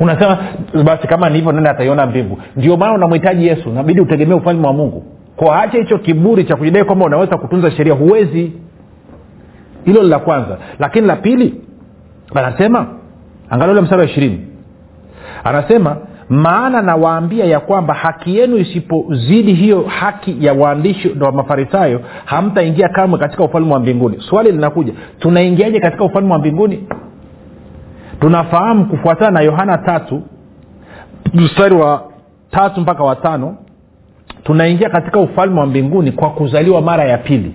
unasema 0.00 0.38
basi 0.84 1.06
kama 1.06 1.28
nilivyo 1.28 1.52
nani 1.52 1.68
ataiona 1.68 2.06
mbingu? 2.06 2.38
Ndio 2.56 2.76
maana 2.76 2.94
unamhitaji 2.94 3.46
yesu 3.46 3.70
nabidi 3.70 4.00
utegemee 4.00 4.34
ufalme 4.34 4.66
wa 4.66 4.72
mungu. 4.72 5.04
Kwa 5.36 5.56
hacha 5.56 5.78
hicho 5.78 5.98
kiburi 5.98 6.44
cha 6.44 6.56
kujidai 6.56 6.84
kwamba 6.84 7.04
unaweza 7.04 7.36
kutunza 7.36 7.70
sheria 7.70 7.94
huwezi. 7.94 8.52
Hilo 9.84 10.02
la 10.02 10.18
kwanza. 10.18 10.58
Lakini 10.78 11.06
la 11.06 11.16
pili 11.16 11.54
anasema 12.34 12.86
angalia 13.50 13.82
mstari 13.82 14.00
wa 14.02 14.08
ishirini. 14.08 14.40
Anasema 15.44 15.96
maana 16.28 16.82
nawaambia 16.82 17.44
ya 17.44 17.60
kwamba 17.60 17.94
haki 17.94 18.36
yenu 18.36 18.56
isipozidi 18.56 19.54
hiyo 19.54 19.82
haki 19.82 20.36
ya 20.40 20.52
waandishi 20.52 21.14
wa 21.20 21.32
mafarisayo 21.32 22.00
hamtaingia 22.24 22.88
kamwe 22.88 23.18
katika 23.18 23.44
ufalme 23.44 23.72
wa 23.72 23.80
mbinguni. 23.80 24.16
Swali 24.20 24.52
linakuja 24.52 24.92
tunaingiaje 25.18 25.80
katika 25.80 26.04
ufalme 26.04 26.32
wa 26.32 26.38
mbinguni 26.38 26.86
tunafahamu 28.24 28.86
kufuatana 28.86 29.30
na 29.30 29.40
yohana 29.40 29.78
tatu 29.78 30.22
mstari 31.34 31.74
wa 31.74 32.04
tatu 32.50 32.80
mpaka 32.80 33.04
watano 33.04 33.56
tunaingia 34.44 34.90
katika 34.90 35.20
ufalme 35.20 35.60
wa 35.60 35.66
mbinguni 35.66 36.12
kwa 36.12 36.30
kuzaliwa 36.30 36.82
mara 36.82 37.04
ya 37.04 37.18
pili. 37.18 37.54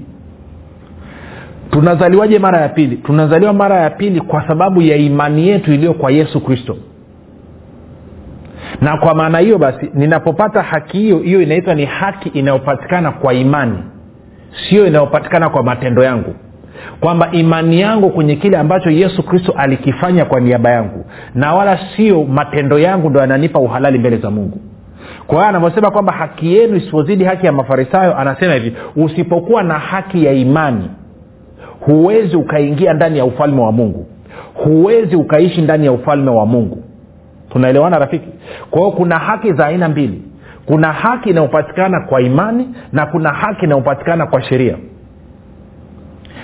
Tunazaliwaje 1.72 2.40
mara 2.40 2.62
ya 2.62 2.70
pili? 2.70 2.96
Tunazaliwa 2.98 3.54
mara 3.54 3.76
ya 3.76 3.90
pili 3.90 4.22
kwa 4.22 4.48
sababu 4.48 4.82
ya 4.82 4.96
imani 4.96 5.48
yetu 5.48 5.74
iliyo 5.74 5.94
kwa 5.94 6.12
yesu 6.12 6.42
kristo. 6.42 6.78
Na 8.82 8.98
kwa 8.98 9.16
maana 9.16 9.40
hiyo 9.40 9.58
basi 9.58 9.90
ninapopata 9.94 10.62
haki 10.62 10.98
hiyo 10.98 11.18
hiyo 11.18 11.42
inaitwa 11.42 11.76
ni 11.76 11.86
haki 11.86 12.30
inayopatikana 12.30 13.12
kwa 13.12 13.34
imani 13.34 13.78
sio 14.70 14.88
inayopatikana 14.88 15.50
kwa 15.50 15.64
matendo 15.64 16.04
yangu 16.04 16.36
kwamba 17.00 17.32
imani 17.32 17.82
yangu 17.82 18.10
kwenye 18.10 18.36
kile 18.36 18.58
ambacho 18.58 18.90
yesu 18.90 19.24
kristo 19.24 19.54
alikifanya 19.58 20.26
kwa 20.26 20.40
niaba 20.40 20.70
yangu 20.70 21.06
na 21.36 21.54
wala 21.54 21.80
sio 21.96 22.24
matendo 22.24 22.80
yangu 22.80 23.10
ndo 23.10 23.20
yananipa 23.20 23.60
uhalali 23.60 24.00
mbele 24.00 24.18
za 24.18 24.32
mungu. 24.32 24.58
Kwa 25.28 25.38
hiyo 25.38 25.50
anavyosema 25.50 25.92
kwamba 25.92 26.14
haki 26.14 26.56
yenu 26.56 26.76
isipozidi 26.78 27.24
haki 27.24 27.46
ya 27.46 27.52
mafarisayo 27.52 28.18
anasema 28.18 28.54
hivi 28.54 28.74
usipokuwa 28.96 29.64
na 29.64 29.74
haki 29.74 30.26
ya 30.26 30.34
imani 30.34 30.90
huwezi 31.80 32.36
ukaingia 32.36 32.94
ndani 32.94 33.18
ya 33.18 33.26
ufalme 33.26 33.62
wa 33.62 33.72
mungu. 33.72 34.06
Huwezi 34.54 35.16
ukaishi 35.16 35.62
ndani 35.62 35.86
ya 35.86 35.92
ufalme 35.92 36.32
wa 36.32 36.46
mungu. 36.46 36.84
Tunaelewana 37.50 38.00
rafiki? 38.00 38.28
Kwa 38.72 38.80
hiyo 38.80 38.92
kuna 38.92 39.18
haki 39.20 39.54
za 39.54 39.66
aina 39.66 39.90
mbili. 39.90 40.24
Kuna 40.66 40.94
haki 40.94 41.30
inayopatikana 41.30 42.02
kwa 42.02 42.22
imani 42.22 42.68
na 42.92 43.06
kuna 43.06 43.30
haki 43.30 43.66
inayopatikana 43.66 44.28
kwa 44.28 44.42
sheria 44.42 44.76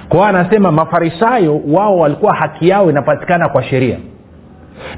kwa 0.10 0.18
hiyo 0.18 0.40
anasema 0.40 0.72
mafarisayo 0.72 1.62
wao 1.68 1.98
walikuwa 1.98 2.36
haki 2.36 2.70
yao 2.70 2.90
inapatikana 2.90 3.50
kwa 3.50 3.64
sheria. 3.64 3.98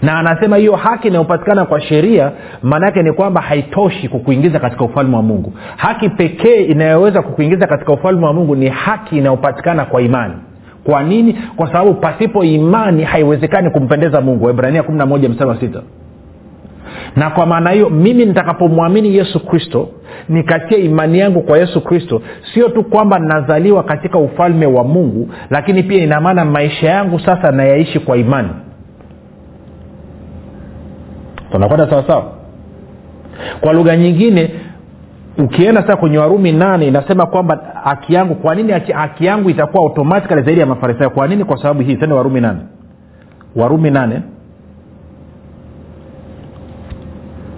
Na 0.02 0.20
anasema 0.20 0.58
hiyo 0.58 0.76
haki 0.76 1.08
inayopatikana 1.08 1.66
kwa 1.66 1.82
sheria 1.82 2.32
maanaake 2.64 3.04
ni 3.04 3.14
kwamba 3.14 3.42
haitoshi 3.42 4.10
kukuingiza 4.10 4.60
katika 4.60 4.84
ufalme 4.86 5.16
wa 5.16 5.22
mungu. 5.22 5.54
Haki 5.78 6.10
pekee 6.10 6.64
inayoweza 6.64 7.22
kukuingiza 7.22 7.68
katika 7.68 7.94
ufalme 7.94 8.26
wa 8.26 8.34
mungu 8.34 8.56
ni 8.56 8.70
haki 8.70 9.18
inayopatikana 9.18 9.86
kwa 9.86 10.02
imani. 10.02 10.34
Kwa 10.84 11.04
nini? 11.04 11.34
Kwa 11.56 11.68
sababu 11.68 11.94
pasipo 11.94 12.44
imani 12.44 13.04
haiwezekani 13.04 13.70
kumpendeza 13.70 14.22
mungu. 14.22 14.46
Waibrania 14.46 14.82
11 14.82 15.30
mstari 15.30 15.50
wa 15.50 15.60
sita 15.60 15.82
na 17.16 17.30
kwa 17.30 17.46
maana 17.46 17.70
hiyo 17.70 17.90
mimi 17.90 18.26
nitakapomwamini 18.26 19.16
yesu 19.16 19.46
kristo 19.46 19.90
nikatia 20.30 20.78
imani 20.78 21.20
yangu 21.20 21.42
kwa 21.42 21.58
yesu 21.58 21.82
kristo 21.82 22.22
sio 22.54 22.70
tu 22.70 22.84
kwamba 22.84 23.20
nazaliwa 23.20 23.84
katika 23.84 24.18
ufalme 24.18 24.66
wa 24.66 24.84
mungu 24.84 25.30
lakini 25.50 25.84
pia 25.84 26.04
ina 26.04 26.22
maana 26.22 26.46
maisha 26.46 26.90
yangu 26.90 27.20
sasa 27.20 27.52
nayaishi 27.52 28.00
kwa 28.00 28.18
imani. 28.18 28.50
Tunakwenda 31.52 31.90
sawasawa 31.90 32.24
kwa 33.62 33.74
lugha 33.74 33.98
nyingine 33.98 34.52
ukienda 35.38 35.82
sasa 35.82 35.96
kwenye 35.96 36.18
warumi 36.18 36.52
nane 36.52 36.88
inasema 36.88 37.26
kwamba 37.26 37.60
haki 37.84 38.14
yangu 38.14 38.36
kwa 38.36 38.56
nini 38.56 38.72
haki 38.94 39.26
yangu 39.26 39.50
itakuwa 39.50 39.84
automatikali 39.84 40.42
zaidi 40.42 40.60
ya 40.60 40.66
mafarisayo? 40.66 41.10
Kwa 41.10 41.28
nini? 41.28 41.44
Kwa 41.44 41.58
sababu 41.58 41.82
hii 41.82 41.96
tende 41.96 42.16
warumi 42.16 42.42
nane. 42.42 42.60
Warumi 43.56 43.92
nane 43.92 44.22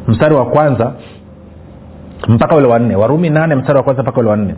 mstari 0.09 0.35
wa 0.35 0.45
kwanza 0.45 0.93
mpaka 2.27 2.55
ule 2.55 2.67
wanne 2.67 2.95
warumi 2.95 3.29
nane 3.29 3.55
mstari 3.55 3.77
wa 3.77 3.83
kwanza 3.83 4.01
mpaka 4.03 4.19
ule 4.19 4.29
wanne 4.29 4.55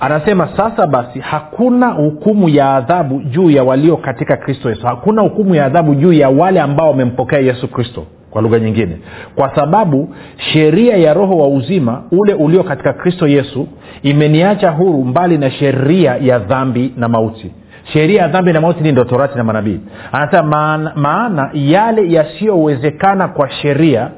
anasema 0.00 0.48
sasa 0.56 0.86
basi 0.86 1.20
hakuna 1.20 1.88
hukumu 1.88 2.48
ya 2.48 2.74
adhabu 2.74 3.20
juu 3.22 3.50
ya 3.50 3.64
walio 3.64 3.96
katika 3.96 4.36
kristo 4.36 4.68
yesu. 4.68 4.86
Hakuna 4.86 5.22
hukumu 5.22 5.54
ya 5.54 5.64
adhabu 5.64 5.94
juu 5.94 6.12
ya 6.12 6.28
wale 6.28 6.60
ambao 6.60 6.88
wamempokea 6.90 7.38
yesu 7.38 7.68
kristo 7.68 8.06
kwa 8.30 8.42
lugha 8.42 8.58
nyingine. 8.58 8.98
Kwa 9.34 9.54
sababu 9.54 10.14
sheria 10.36 10.96
ya 10.96 11.14
roho 11.14 11.36
wa 11.38 11.48
uzima 11.48 12.02
ule 12.12 12.34
ulio 12.34 12.62
katika 12.62 12.92
kristo 12.92 13.28
yesu 13.28 13.68
imeniacha 14.02 14.70
huru 14.70 15.04
mbali 15.04 15.38
na 15.38 15.50
sheria 15.50 16.16
ya 16.20 16.38
dhambi 16.38 16.94
na 16.96 17.08
mauti 17.08 17.52
sheria 17.84 18.22
ya 18.22 18.28
dhambi 18.28 18.52
na 18.52 18.60
mauti 18.60 18.92
ndo 18.92 19.04
torati 19.04 19.38
na 19.38 19.44
manabii. 19.44 19.80
Anasema 20.12 20.42
maana, 20.42 20.92
maana 20.96 21.50
yale 21.54 22.12
yasiyowezekana 22.12 23.28
kwa 23.28 23.50
sheria 23.50 24.08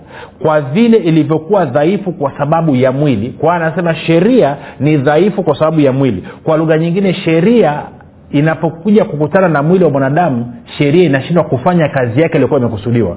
kwa 0.42 0.60
vile 0.60 0.96
ilivyokuwa 0.96 1.64
dhaifu 1.64 2.12
kwa 2.12 2.32
sababu 2.38 2.76
ya 2.76 2.92
mwili. 2.92 3.28
Kwa 3.30 3.54
anasema 3.54 3.94
sheria 3.94 4.56
ni 4.80 4.96
dhaifu 4.96 5.42
kwa 5.42 5.58
sababu 5.58 5.80
ya 5.80 5.92
mwili. 5.92 6.24
Kwa 6.44 6.56
lugha 6.56 6.78
nyingine 6.78 7.14
sheria 7.14 7.82
inapokuja 8.30 9.04
kukutana 9.04 9.48
na 9.48 9.62
mwili 9.62 9.84
wa 9.84 9.90
mwanadamu 9.90 10.54
sheria 10.78 11.04
inashindwa 11.04 11.44
kufanya 11.44 11.88
kazi 11.88 12.20
yake 12.20 12.34
iliyokuwa 12.34 12.60
imekusudiwa 12.60 13.16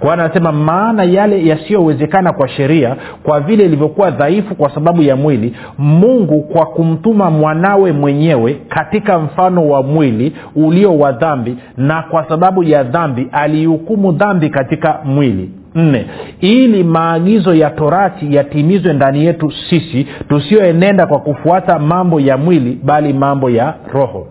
kwa 0.00 0.12
anasema 0.12 0.52
maana 0.52 1.04
yale 1.04 1.46
yasiyowezekana 1.46 2.32
kwa 2.32 2.48
sheria 2.48 2.96
kwa 3.22 3.40
vile 3.40 3.64
ilivyokuwa 3.64 4.10
dhaifu 4.10 4.54
kwa 4.54 4.74
sababu 4.74 5.02
ya 5.02 5.16
mwili 5.16 5.56
mungu 5.78 6.42
kwa 6.42 6.66
kumtuma 6.66 7.30
mwanawe 7.30 7.92
mwenyewe 7.92 8.56
katika 8.68 9.18
mfano 9.18 9.68
wa 9.68 9.82
mwili 9.82 10.32
ulio 10.56 10.98
wa 10.98 11.12
dhambi 11.12 11.56
na 11.76 12.02
kwa 12.02 12.28
sababu 12.28 12.62
ya 12.64 12.82
dhambi 12.84 13.28
alihukumu 13.32 14.12
dhambi 14.12 14.50
katika 14.50 14.98
mwili. 15.04 15.50
Nne 15.74 16.06
ili 16.40 16.84
maagizo 16.84 17.54
ya 17.54 17.70
torati 17.70 18.34
yatimizwe 18.34 18.92
ndani 18.92 19.24
yetu 19.24 19.52
sisi 19.70 20.06
tusiyoenenda 20.28 21.06
kwa 21.06 21.18
kufuata 21.18 21.78
mambo 21.78 22.20
ya 22.20 22.36
mwili 22.36 22.78
bali 22.84 23.12
mambo 23.12 23.50
ya 23.50 23.74
roho. 23.92 24.26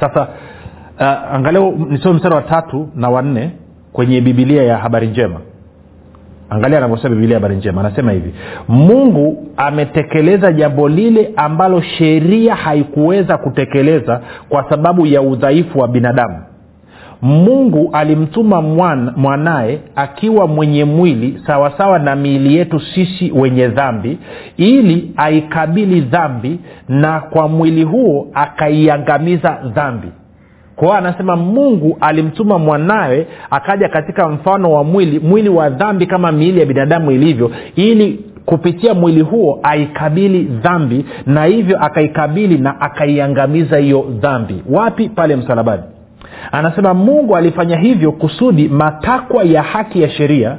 Sasa 0.00 0.28
uh, 1.00 1.34
angalia 1.34 1.70
nisome 1.90 2.14
mstari 2.14 2.34
wa 2.34 2.42
tatu 2.42 2.88
na 2.96 3.08
wanne 3.10 3.50
kwenye 3.94 4.20
bibilia 4.20 4.62
ya 4.62 4.76
habari 4.78 5.06
njema. 5.06 5.40
Angalia 6.50 6.78
anavyosema 6.78 7.14
bibilia 7.14 7.36
habari 7.36 7.56
njema 7.56 7.80
anasema 7.80 8.12
hivi 8.12 8.34
mungu 8.68 9.46
ametekeleza 9.56 10.52
jambo 10.52 10.88
lile 10.88 11.32
ambalo 11.36 11.80
sheria 11.82 12.54
haikuweza 12.54 13.38
kutekeleza 13.38 14.20
kwa 14.48 14.70
sababu 14.70 15.06
ya 15.06 15.22
udhaifu 15.22 15.78
wa 15.78 15.88
binadamu. 15.88 16.38
Mungu 17.22 17.90
alimtuma 17.92 18.62
mwan, 18.62 19.12
mwanaye 19.16 19.80
akiwa 19.96 20.46
mwenye 20.46 20.84
mwili 20.84 21.42
sawasawa 21.46 21.98
na 21.98 22.16
miili 22.16 22.56
yetu 22.56 22.80
sisi 22.80 23.32
wenye 23.32 23.68
dhambi 23.68 24.18
ili 24.56 25.12
aikabili 25.16 26.00
dhambi 26.00 26.58
na 26.88 27.20
kwa 27.20 27.48
mwili 27.48 27.82
huo 27.82 28.28
akaiangamiza 28.34 29.58
dhambi 29.74 30.08
kwa 30.76 30.86
hiyo 30.88 30.98
anasema 30.98 31.36
mungu 31.36 31.98
alimtuma 32.00 32.58
mwanawe 32.58 33.26
akaja 33.50 33.88
katika 33.88 34.28
mfano 34.28 34.72
wa 34.72 34.84
mwili 34.84 35.18
mwili 35.18 35.48
wa 35.48 35.70
dhambi 35.70 36.06
kama 36.06 36.32
miili 36.32 36.60
ya 36.60 36.66
binadamu 36.66 37.10
ilivyo 37.10 37.50
ili 37.76 38.20
kupitia 38.46 38.94
mwili 38.94 39.20
huo 39.20 39.60
aikabili 39.62 40.42
dhambi 40.44 41.04
na 41.26 41.44
hivyo 41.44 41.78
akaikabili 41.84 42.58
na 42.58 42.80
akaiangamiza 42.80 43.76
hiyo 43.78 44.04
dhambi. 44.20 44.62
Wapi? 44.70 45.08
Pale 45.08 45.36
msalabani 45.36 45.82
anasema 46.52 46.94
mungu 46.94 47.36
alifanya 47.36 47.76
hivyo 47.78 48.12
kusudi 48.12 48.68
matakwa 48.68 49.44
ya 49.44 49.62
haki 49.62 50.02
ya 50.02 50.10
sheria 50.10 50.56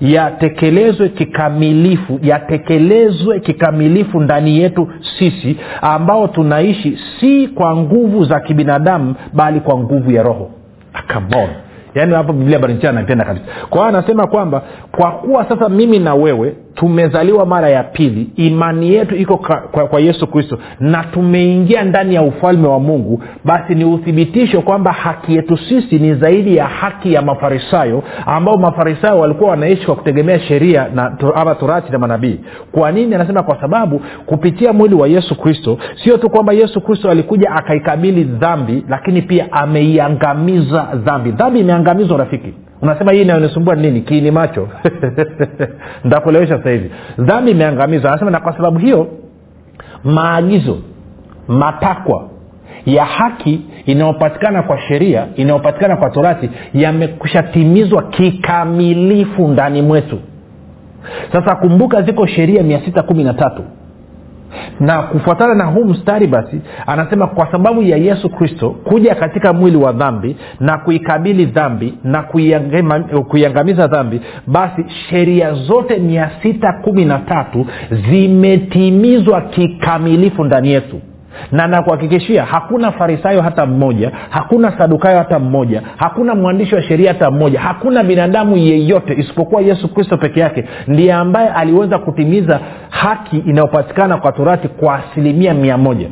yatekelezwe 0.00 1.08
kikamilifu 1.08 2.18
yatekelezwe 2.22 3.40
kikamilifu 3.40 4.20
ndani 4.20 4.58
yetu 4.58 4.88
sisi 5.18 5.56
ambao 5.82 6.28
tunaishi 6.28 6.98
si 7.20 7.48
kwa 7.48 7.76
nguvu 7.76 8.24
za 8.24 8.40
kibinadamu 8.40 9.14
bali 9.32 9.60
kwa 9.60 9.78
nguvu 9.78 10.10
ya 10.10 10.22
roho. 10.22 10.50
Akamon 10.92 11.48
yaani 11.94 12.14
hapo 12.14 12.32
biblia 12.32 12.58
barichana 12.58 12.92
naipenda 12.92 13.24
kabisa. 13.24 13.44
Kwa 13.70 13.78
hiyo 13.78 13.98
anasema 13.98 14.26
kwamba 14.26 14.62
kwa 14.92 15.10
kuwa 15.10 15.48
sasa 15.48 15.68
mimi 15.68 15.98
na 15.98 16.14
wewe 16.14 16.54
tumezaliwa 16.76 17.46
mara 17.46 17.68
ya 17.68 17.82
pili. 17.84 18.30
Imani 18.36 18.92
yetu 18.94 19.14
iko 19.16 19.36
kwa, 19.36 19.56
kwa, 19.56 19.86
kwa 19.88 20.00
yesu 20.00 20.26
kristo. 20.26 20.58
Na 20.80 21.04
tumeingia 21.04 21.82
ndani 21.82 22.14
ya 22.14 22.22
ufalme 22.22 22.68
wa 22.68 22.80
mungu. 22.80 23.22
Basi 23.44 23.74
ni 23.74 23.84
uthibitisho 23.84 24.60
kwamba 24.62 24.92
haki 24.92 25.34
yetu 25.36 25.56
sisi 25.56 25.98
ni 25.98 26.14
zaidi 26.14 26.56
ya 26.56 26.66
haki 26.66 27.12
ya 27.12 27.22
mafarisayo 27.22 28.02
ambao 28.26 28.56
mafarisayo 28.56 29.18
walikuwa 29.18 29.50
wanaishi 29.50 29.86
kwa 29.86 29.96
kutegemea 29.96 30.40
sheria 30.40 30.88
na 30.94 31.16
ama 31.34 31.54
torati 31.54 31.92
na 31.92 31.98
manabii. 31.98 32.40
Kwa 32.72 32.92
nini? 32.92 33.14
Anasema 33.14 33.42
kwa 33.42 33.60
sababu 33.60 34.00
kupitia 34.26 34.72
mwili 34.72 34.94
wa 34.94 35.08
yesu 35.08 35.34
kristo 35.40 35.78
sio 36.04 36.16
tu 36.18 36.30
kwamba 36.30 36.52
yesu 36.52 36.80
kristo 36.80 37.10
alikuja 37.10 37.50
akaikabili 37.50 38.24
dhambi 38.24 38.84
lakini 38.88 39.22
pia 39.22 39.52
ameiangamiza 39.52 40.86
dhambi. 40.94 41.30
Dhambi 41.30 41.60
imeangamizwa 41.60 42.18
rafiki 42.18 42.54
unasema 42.82 43.12
hii 43.12 43.22
inayonisumbua 43.22 43.74
nini? 43.74 44.00
Kiini 44.00 44.30
macho. 44.30 44.68
Ntakuelewesha 46.04 46.58
sasa 46.58 46.70
hivi. 46.70 46.90
Dhambi 47.18 47.50
imeangamizwa. 47.50 48.10
Anasema 48.10 48.30
na 48.30 48.40
kwa 48.40 48.56
sababu 48.56 48.78
hiyo 48.78 49.08
maagizo 50.04 50.78
matakwa 51.48 52.28
ya 52.86 53.04
haki 53.04 53.60
inayopatikana 53.86 54.62
kwa 54.62 54.80
sheria 54.80 55.26
inayopatikana 55.36 55.96
kwa 55.96 56.10
torati 56.10 56.50
yamekushatimizwa 56.74 58.02
kikamilifu 58.02 59.48
ndani 59.48 59.82
mwetu. 59.82 60.18
Sasa 61.32 61.56
kumbuka 61.56 62.02
ziko 62.02 62.26
sheria 62.26 62.62
mia 62.62 62.80
sita 62.84 63.02
kumi 63.02 63.24
na 63.24 63.34
tatu 63.34 63.62
na 64.80 65.02
kufuatana 65.02 65.54
na 65.54 65.64
huu 65.64 65.84
mstari 65.84 66.26
basi 66.26 66.60
anasema 66.86 67.26
kwa 67.26 67.52
sababu 67.52 67.82
ya 67.82 67.96
yesu 67.96 68.30
kristo 68.30 68.70
kuja 68.70 69.14
katika 69.14 69.52
mwili 69.52 69.76
wa 69.76 69.92
dhambi 69.92 70.36
na 70.60 70.78
kuikabili 70.78 71.44
dhambi 71.46 71.94
na 72.04 72.22
kuiangamiza 73.28 73.86
dhambi 73.86 74.20
basi 74.46 74.84
sheria 75.10 75.52
zote 75.52 75.98
mia 75.98 76.30
sita 76.42 76.72
kumi 76.72 77.04
na 77.04 77.18
tatu 77.18 77.66
zimetimizwa 78.10 79.40
kikamilifu 79.40 80.44
ndani 80.44 80.72
yetu 80.72 81.00
na 81.52 81.66
nakuhakikishia 81.66 82.44
hakuna 82.44 82.92
farisayo 82.92 83.42
hata 83.42 83.66
mmoja 83.66 84.10
hakuna 84.30 84.78
sadukayo 84.78 85.18
hata 85.18 85.38
mmoja 85.38 85.82
hakuna 85.96 86.34
mwandishi 86.34 86.74
wa 86.74 86.82
sheria 86.82 87.12
hata 87.12 87.30
mmoja 87.30 87.60
hakuna 87.60 88.04
binadamu 88.04 88.56
yeyote 88.56 89.14
isipokuwa 89.14 89.62
yesu 89.62 89.94
kristo 89.94 90.16
peke 90.16 90.40
yake 90.40 90.64
ndiye 90.86 91.12
ambaye 91.12 91.48
aliweza 91.48 91.98
kutimiza 91.98 92.60
haki 92.90 93.36
inayopatikana 93.36 94.16
kwa 94.16 94.32
torati 94.32 94.68
kwa 94.68 94.94
asilimia 94.94 95.54
mia 95.54 95.78
moja. 95.78 96.08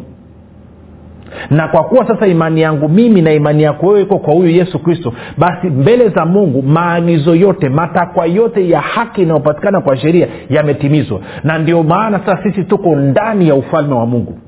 Na 1.50 1.68
kwa 1.68 1.84
kuwa 1.84 2.08
sasa 2.08 2.26
imani 2.26 2.60
yangu 2.60 2.88
mimi 2.88 3.22
na 3.22 3.32
imani 3.32 3.62
yako 3.62 3.86
wewe 3.86 4.02
iko 4.02 4.18
kwa 4.18 4.34
huyu 4.34 4.50
yesu 4.50 4.78
kristo 4.78 5.12
basi 5.38 5.66
mbele 5.66 6.08
za 6.08 6.24
mungu 6.26 6.62
maagizo 6.62 7.34
yote 7.34 7.68
matakwa 7.68 8.26
yote 8.26 8.68
ya 8.68 8.80
haki 8.80 9.22
inayopatikana 9.22 9.80
kwa 9.80 9.96
sheria 9.96 10.28
yametimizwa. 10.50 11.20
Na 11.44 11.58
ndio 11.58 11.82
maana 11.82 12.18
sasa 12.26 12.42
sisi 12.42 12.64
tuko 12.64 12.96
ndani 12.96 13.48
ya 13.48 13.54
ufalme 13.54 13.94
wa 13.94 14.06
mungu 14.06 14.38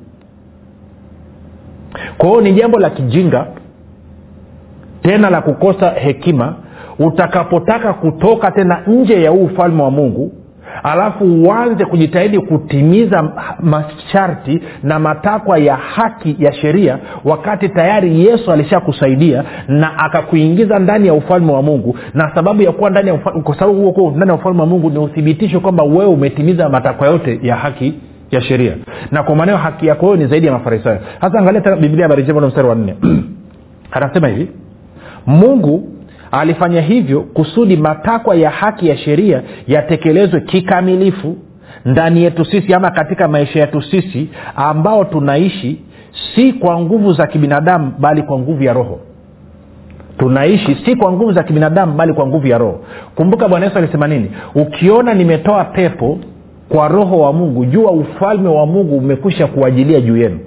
kwa 2.18 2.28
hiyo 2.28 2.40
ni 2.40 2.52
jambo 2.52 2.78
la 2.78 2.90
kijinga 2.90 3.46
tena 5.02 5.30
la 5.30 5.40
kukosa 5.40 5.90
hekima. 5.90 6.54
Utakapotaka 6.98 7.92
kutoka 7.92 8.50
tena 8.50 8.82
nje 8.86 9.22
ya 9.22 9.30
huu 9.30 9.44
ufalme 9.44 9.82
wa 9.82 9.90
mungu 9.90 10.32
alafu 10.82 11.24
uanze 11.24 11.84
kujitahidi 11.84 12.38
kutimiza 12.38 13.32
masharti 13.60 14.60
na 14.82 14.98
matakwa 14.98 15.58
ya 15.58 15.76
haki 15.76 16.36
ya 16.38 16.52
sheria 16.52 16.98
wakati 17.24 17.68
tayari 17.68 18.26
yesu 18.26 18.52
alishakusaidia 18.52 19.44
na 19.68 19.98
akakuingiza 19.98 20.78
ndani 20.78 21.06
ya 21.06 21.14
ufalme 21.14 21.52
wa 21.52 21.62
mungu. 21.62 21.96
Na 22.14 22.34
sababu 22.34 22.62
ya 22.62 22.72
kuwa 22.72 22.90
ndani 22.90 23.08
ya 23.08 23.14
ufalme, 23.14 23.42
kwa 23.42 23.58
sababu 23.58 24.10
ndani 24.16 24.30
ya 24.30 24.36
ufalme 24.36 24.60
wa 24.60 24.66
mungu 24.66 24.90
ni 24.90 24.98
uthibitisho 24.98 25.60
kwamba 25.60 25.84
wewe 25.84 26.06
umetimiza 26.06 26.68
matakwa 26.68 27.06
yote 27.06 27.40
ya 27.42 27.56
haki 27.56 27.94
ya 28.30 28.40
sheria. 28.40 28.72
Na 29.10 29.22
kwa 29.22 29.36
maneo 29.36 29.56
haki 29.56 29.86
yako 29.86 30.06
wewe 30.06 30.18
ni 30.18 30.26
zaidi 30.26 30.46
ya 30.46 30.52
mafarisayo. 30.52 30.98
Hasa 31.20 31.38
angalia 31.38 31.60
tena 31.60 31.76
biblia 31.76 32.04
habari 32.04 32.22
njema 32.22 32.40
mstari 32.46 32.68
wa 32.68 32.74
nne. 32.74 32.94
Anasema 33.92 34.28
hivi 34.28 34.48
mungu 35.26 35.88
alifanya 36.30 36.80
hivyo 36.80 37.20
kusudi 37.20 37.76
matakwa 37.76 38.34
ya 38.36 38.50
haki 38.50 38.88
ya 38.88 38.96
sheria 38.96 39.42
yatekelezwe 39.66 40.40
kikamilifu 40.40 41.36
ndani 41.84 42.22
yetu 42.22 42.44
sisi 42.44 42.74
ama 42.74 42.90
katika 42.90 43.28
maisha 43.28 43.60
yetu 43.60 43.82
sisi 43.82 44.28
ambao 44.56 45.04
tunaishi 45.04 45.80
si 46.34 46.52
kwa 46.52 46.80
nguvu 46.80 47.12
za 47.12 47.26
kibinadamu 47.26 47.92
bali 47.98 48.22
kwa 48.22 48.38
nguvu 48.38 48.62
ya 48.62 48.72
roho. 48.72 49.00
Tunaishi 50.18 50.76
si 50.84 50.96
kwa 50.96 51.12
nguvu 51.12 51.32
za 51.32 51.42
kibinadamu 51.42 51.94
bali 51.94 52.12
kwa 52.12 52.26
nguvu 52.26 52.46
ya 52.46 52.58
roho. 52.58 52.80
Kumbuka 53.14 53.48
bwana 53.48 53.66
yesu 53.66 53.78
alisema 53.78 54.06
nini? 54.06 54.30
Ukiona 54.54 55.14
nimetoa 55.14 55.64
pepo 55.64 56.18
kwa 56.68 56.88
roho 56.88 57.18
wa 57.20 57.32
mungu 57.32 57.64
jua 57.64 57.90
ufalme 57.92 58.48
wa 58.48 58.66
mungu 58.66 58.96
umekwisha 58.96 59.46
kuajilia 59.46 60.00
juu 60.00 60.16
yenu. 60.16 60.38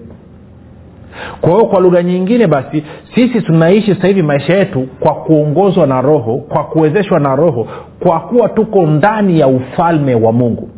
Kwa 1.41 1.51
hiyo 1.51 1.65
kwa 1.65 1.79
lugha 1.79 2.03
nyingine 2.03 2.47
basi 2.47 2.83
sisi 3.15 3.41
tunaishi 3.41 3.95
sasa 3.95 4.07
hivi 4.07 4.21
maisha 4.23 4.53
yetu 4.57 4.87
kwa 4.99 5.13
kuongozwa 5.15 5.87
na 5.87 6.01
roho 6.01 6.37
kwa 6.37 6.63
kuwezeshwa 6.63 7.19
na 7.19 7.35
roho 7.35 7.67
kwa 7.99 8.19
kuwa 8.19 8.49
tuko 8.49 8.85
ndani 8.85 9.39
ya 9.39 9.47
ufalme 9.47 10.15
wa 10.15 10.31
mungu. 10.31 10.69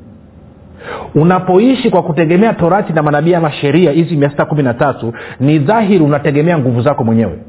Unapoishi 1.16 1.90
kwa 1.90 2.04
kutegemea 2.04 2.54
torati 2.54 2.94
na 2.94 3.04
manabii 3.04 3.34
ama 3.34 3.52
sheria 3.52 3.92
hizi 3.92 4.16
mia 4.18 4.30
sita 4.30 4.46
kumi 4.46 4.64
na 4.64 4.74
tatu 4.74 5.14
ni 5.40 5.60
dhahiri 5.60 6.04
unategemea 6.04 6.58
nguvu 6.58 6.82
zako 6.82 7.04
mwenyewe. 7.04 7.40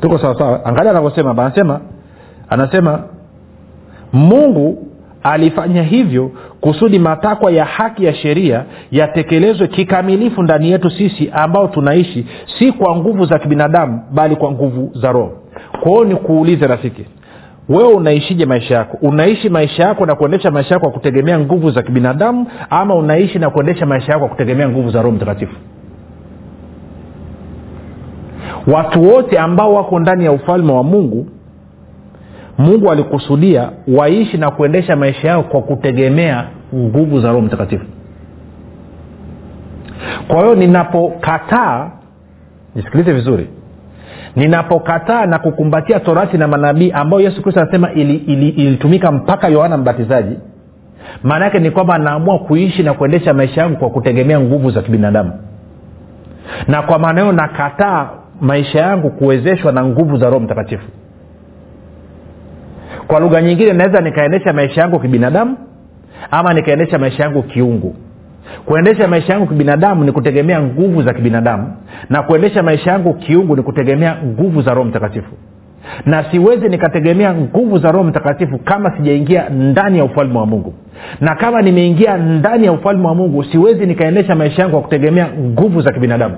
Tuko 0.00 0.18
sawasawa 0.18 0.64
angalia 0.64 0.90
anavyosema 0.90 1.30
anasema 1.30 1.80
anasema 2.48 3.02
mungu 4.12 4.85
alifanya 5.32 5.82
hivyo 5.82 6.30
kusudi 6.60 6.98
matakwa 6.98 7.52
ya 7.52 7.64
haki 7.64 8.04
ya 8.04 8.14
sheria 8.14 8.64
yatekelezwe 8.90 9.66
kikamilifu 9.68 10.42
ndani 10.42 10.70
yetu 10.70 10.90
sisi 10.90 11.30
ambao 11.32 11.68
tunaishi 11.68 12.26
si 12.58 12.72
kwa 12.72 12.96
nguvu 12.96 13.24
za 13.26 13.38
kibinadamu 13.38 14.00
bali 14.12 14.36
kwa 14.36 14.50
nguvu 14.52 14.90
za 15.00 15.12
roho. 15.12 15.32
Kwa 15.80 16.04
ni 16.04 16.16
kuulize 16.16 16.66
rafiki 16.66 17.04
wewe 17.68 17.92
unaishije 17.92 18.46
maisha 18.46 18.74
yako? 18.74 18.98
Unaishi 19.02 19.48
maisha 19.48 19.82
yako 19.82 20.06
na 20.06 20.14
kuendesha 20.14 20.50
maisha 20.50 20.74
yako 20.74 20.86
kwa 20.86 20.92
kutegemea 20.98 21.38
nguvu 21.38 21.70
za 21.70 21.82
kibinadamu 21.82 22.46
ama 22.70 22.94
unaishi 22.94 23.38
na 23.38 23.50
kuendesha 23.50 23.86
maisha 23.86 24.06
yako 24.12 24.18
kwa 24.20 24.28
kutegemea 24.28 24.68
nguvu 24.68 24.90
za 24.90 25.02
roho 25.02 25.16
mtakatifu? 25.16 25.54
Watu 28.66 29.08
wote 29.08 29.38
ambao 29.38 29.74
wako 29.74 29.98
ndani 30.00 30.24
ya 30.24 30.32
ufalme 30.32 30.72
wa 30.72 30.82
mungu 30.82 31.26
mungu 32.58 32.90
alikusudia 32.90 33.70
waishi 33.88 34.38
na 34.38 34.50
kuendesha 34.50 34.96
maisha 34.96 35.28
yao 35.28 35.42
kwa 35.42 35.62
kutegemea 35.62 36.44
nguvu 36.74 37.20
za 37.20 37.28
roho 37.28 37.40
mtakatifu. 37.40 37.84
Kwa 40.28 40.40
hiyo 40.42 40.54
ninapokataa 40.54 41.90
nisikilize 42.74 43.12
vizuri 43.12 43.48
ninapokataa 44.36 45.26
na 45.26 45.38
kukumbatia 45.38 46.00
torati 46.00 46.38
na 46.38 46.48
manabii 46.48 46.90
ambayo 46.90 47.22
yesu 47.22 47.42
kristo 47.42 47.60
anasema 47.60 47.92
ilitumika 47.92 49.08
ili, 49.08 49.16
ili, 49.16 49.22
mpaka 49.22 49.48
yohana 49.48 49.76
mbatizaji 49.76 50.36
maana 51.22 51.44
yake 51.44 51.58
ni 51.58 51.70
kwamba 51.70 51.98
naamua 51.98 52.38
kuishi 52.38 52.82
na 52.82 52.94
kuendesha 52.94 53.34
maisha 53.34 53.60
yangu 53.60 53.76
kwa 53.76 53.90
kutegemea 53.90 54.40
nguvu 54.40 54.70
za 54.70 54.82
kibinadamu. 54.82 55.32
Na 56.68 56.82
kwa 56.82 56.98
maana 56.98 57.20
hiyo 57.20 57.32
nakataa 57.32 58.10
maisha 58.40 58.80
yangu 58.80 59.10
kuwezeshwa 59.10 59.72
na 59.72 59.84
nguvu 59.84 60.16
za 60.16 60.26
roho 60.26 60.40
mtakatifu 60.40 60.84
kwa 63.06 63.20
lugha 63.20 63.42
nyingine 63.42 63.72
naweza 63.72 64.00
nikaendesha 64.00 64.52
maisha 64.52 64.80
yangu 64.80 65.00
kibinadamu 65.00 65.56
ama 66.30 66.54
nikaendesha 66.54 66.98
maisha 66.98 67.22
yangu 67.22 67.42
kiungu. 67.42 67.96
Kuendesha 68.64 69.08
maisha 69.08 69.32
yangu 69.32 69.46
kibinadamu 69.46 70.04
ni 70.04 70.12
kutegemea 70.12 70.62
nguvu 70.62 71.02
za 71.02 71.14
kibinadamu 71.14 71.72
na 72.10 72.22
kuendesha 72.22 72.62
maisha 72.62 72.90
yangu 72.90 73.14
kiungu 73.14 73.56
ni 73.56 73.62
kutegemea 73.62 74.16
nguvu 74.24 74.62
za 74.62 74.74
roho 74.74 74.88
mtakatifu. 74.88 75.32
Na 76.06 76.24
siwezi 76.30 76.68
nikategemea 76.68 77.34
nguvu 77.34 77.78
za 77.78 77.92
roho 77.92 78.04
mtakatifu 78.04 78.58
kama 78.58 78.96
sijaingia 78.96 79.48
ndani 79.48 79.98
ya 79.98 80.04
ufalme 80.04 80.38
wa 80.38 80.46
mungu. 80.46 80.74
Na 81.20 81.34
kama 81.34 81.62
nimeingia 81.62 82.16
ndani 82.16 82.66
ya 82.66 82.72
ufalme 82.72 83.06
wa 83.06 83.14
mungu 83.14 83.44
siwezi 83.44 83.86
nikaendesha 83.86 84.34
maisha 84.34 84.62
yangu 84.62 84.72
kwa 84.72 84.82
kutegemea 84.82 85.28
nguvu 85.40 85.80
za 85.80 85.92
kibinadamu. 85.92 86.36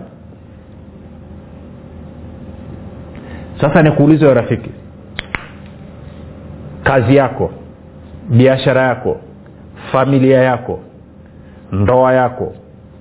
Sasa 3.61 3.83
nikuulize 3.83 4.35
rafiki 4.35 4.71
kazi 6.89 7.17
yako 7.17 7.51
biashara 8.29 8.83
yako 8.83 9.17
familia 9.93 10.43
yako 10.43 10.79
ndoa 11.73 12.13
yako 12.13 12.53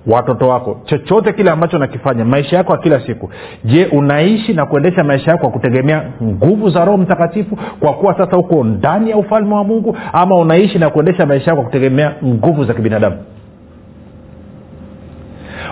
watoto 0.06 0.48
wako 0.48 0.80
chochote 0.84 1.32
kile 1.32 1.50
ambacho 1.50 1.78
nakifanya 1.78 2.24
maisha 2.24 2.56
yako 2.56 2.72
ya 2.72 2.78
kila 2.78 3.00
siku. 3.06 3.30
Je 3.64 3.86
unaishi 3.86 4.54
na 4.54 4.66
kuendesha 4.66 5.04
maisha 5.04 5.30
yako 5.30 5.42
kwa 5.42 5.50
kutegemea 5.50 6.02
nguvu 6.22 6.70
za 6.70 6.84
roho 6.84 6.98
mtakatifu 6.98 7.58
kwa 7.80 7.92
kuwa 7.94 8.16
sasa 8.18 8.36
huko 8.36 8.64
ndani 8.64 9.10
ya 9.10 9.16
ufalme 9.16 9.54
wa 9.54 9.64
mungu 9.64 9.96
ama 10.12 10.36
unaishi 10.36 10.78
na 10.78 10.90
kuendesha 10.90 11.26
maisha 11.26 11.50
yako 11.50 11.62
kwa 11.62 11.70
kutegemea 11.70 12.12
nguvu 12.24 12.64
za 12.64 12.74
kibinadamu? 12.74 13.16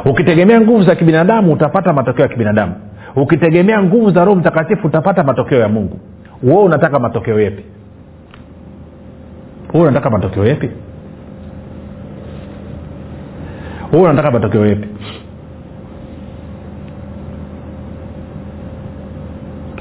Ukitegemea 0.05 0.61
nguvu 0.61 0.83
za 0.83 0.95
kibinadamu 0.95 1.53
utapata 1.53 1.93
matokeo 1.93 2.23
ya 2.23 2.29
kibinadamu. 2.29 2.75
Ukitegemea 3.17 3.83
nguvu 3.83 4.11
za 4.11 4.25
roho 4.25 4.37
mtakatifu 4.37 4.87
utapata 4.87 5.23
matokeo 5.25 5.59
ya 5.61 5.69
mungu. 5.69 5.99
Wewe 6.43 6.63
unataka 6.63 6.99
matokeo 6.99 7.41
yepi 7.41 7.65
wewe 9.75 9.87
unataka 9.89 10.11
matokeo 10.11 10.47
yepi 10.47 10.71
wewe 13.93 14.05
unataka 14.05 14.31
matokeo 14.31 14.67
yepi 14.67 14.89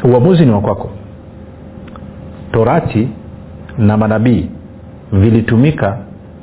uamuzi 0.05 0.45
ni 0.45 0.51
wa 0.51 0.61
kwako. 0.61 0.89
Torati 2.51 3.07
na 3.77 3.97
manabii 3.97 4.49
vilitumika 5.11 5.97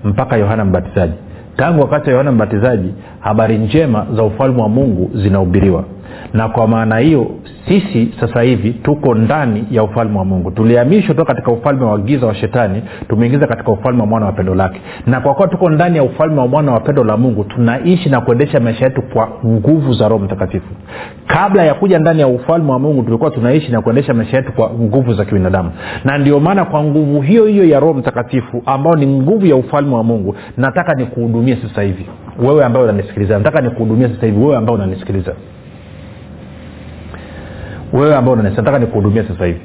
mpaka 0.05 0.37
yohana 0.37 0.65
mbatizaji. 0.65 1.13
Tangu 1.57 1.81
wakati 1.81 2.07
wa 2.07 2.13
yohana 2.13 2.33
mbatizaji 2.33 2.95
habari 3.21 3.59
njema 3.59 4.07
za 4.17 4.23
ufalme 4.23 4.63
wa 4.63 4.69
mungu 4.69 5.11
zinahubiriwa 5.15 5.85
na 6.35 6.49
kwa 6.49 6.67
maana 6.69 6.99
hiyo 6.99 7.27
sisi 7.69 8.15
sasa 8.21 8.43
hivi 8.43 8.71
tuko 8.71 9.15
ndani 9.15 9.65
ya 9.71 9.83
ufalme 9.83 10.19
wa 10.19 10.25
mungu. 10.25 10.51
Tulihamishwa 10.51 11.15
toka 11.15 11.35
katika 11.35 11.53
ufalme 11.53 11.85
wa 11.85 11.99
giza 11.99 12.27
wa 12.27 12.35
shetani 12.35 12.83
tumeingiza 13.09 13.47
katika 13.47 13.73
ufalme 13.73 14.01
wa 14.01 14.07
mwana 14.07 14.27
wa 14.27 14.33
pendo 14.33 14.55
lake. 14.55 14.81
Na 15.07 15.21
kwa 15.21 15.35
kuwa 15.35 15.49
tuko 15.49 15.71
ndani 15.71 15.97
ya 15.97 16.03
ufalme 16.03 16.41
wa 16.41 16.49
mwana 16.49 16.73
wa 16.73 16.81
pendo 16.81 17.05
la 17.05 17.17
mungu 17.17 17.45
tunaishi 17.45 18.09
na 18.11 18.21
kuendesha 18.21 18.61
maisha 18.61 18.85
yetu 18.85 19.03
kwa 19.03 19.29
nguvu 19.47 19.93
za 19.93 20.09
roho 20.09 20.25
mtakatifu. 20.25 20.67
Kabla 21.27 21.65
ya 21.65 21.75
kuja 21.75 21.99
ndani 21.99 22.21
ya 22.21 22.27
ufalme 22.29 22.73
wa 22.73 22.79
mungu 22.79 23.03
tulikuwa 23.03 23.31
tunaishi 23.31 23.73
na 23.73 23.81
kuendesha 23.83 24.15
maisha 24.15 24.37
yetu 24.37 24.53
kwa 24.53 24.71
nguvu 24.71 25.15
za 25.15 25.25
kibinadamu 25.25 25.71
na 26.05 26.19
ndio 26.19 26.41
maana 26.41 26.65
kwa 26.65 26.85
nguvu 26.85 27.21
hiyo 27.21 27.47
hiyo 27.47 27.65
ya 27.65 27.81
roho 27.81 27.95
mtakatifu 27.95 28.63
ambao 28.67 28.95
ni 28.97 29.07
nguvu 29.07 29.47
ya 29.47 29.57
ufalme 29.57 29.95
wa 29.95 30.05
mungu 30.05 30.35
nataka 30.57 30.95
nikuhudumie 30.95 31.57
sasa 31.69 31.83
hivi. 31.83 32.07
Wewe 32.43 32.65
ambaye 32.65 32.85
unanisikiliza 32.85 33.39
nataka 33.39 33.61
nikuhudumie 33.61 34.09
sasa 34.09 34.27
hivi 34.27 34.41
wewe 34.41 34.57
ambaye 34.57 34.79
unanisikiliza 34.79 35.33
wewe 37.93 38.17
ambao 38.17 38.37
nataka 38.37 38.79
nikuhudumia 38.79 39.29
sasa 39.29 39.47
hivi. 39.47 39.61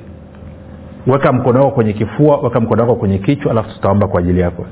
Weka 1.08 1.34
mkono 1.34 1.60
wako 1.60 1.72
kwenye 1.72 1.94
kifua 1.94 2.38
weka 2.42 2.60
mkono 2.60 2.82
wako 2.82 2.96
kwenye 2.96 3.18
kichwa 3.18 3.52
alafu 3.52 3.70
tutaomba 3.70 4.08
kwa 4.08 4.20
ajili 4.20 4.40
yako. 4.40 4.66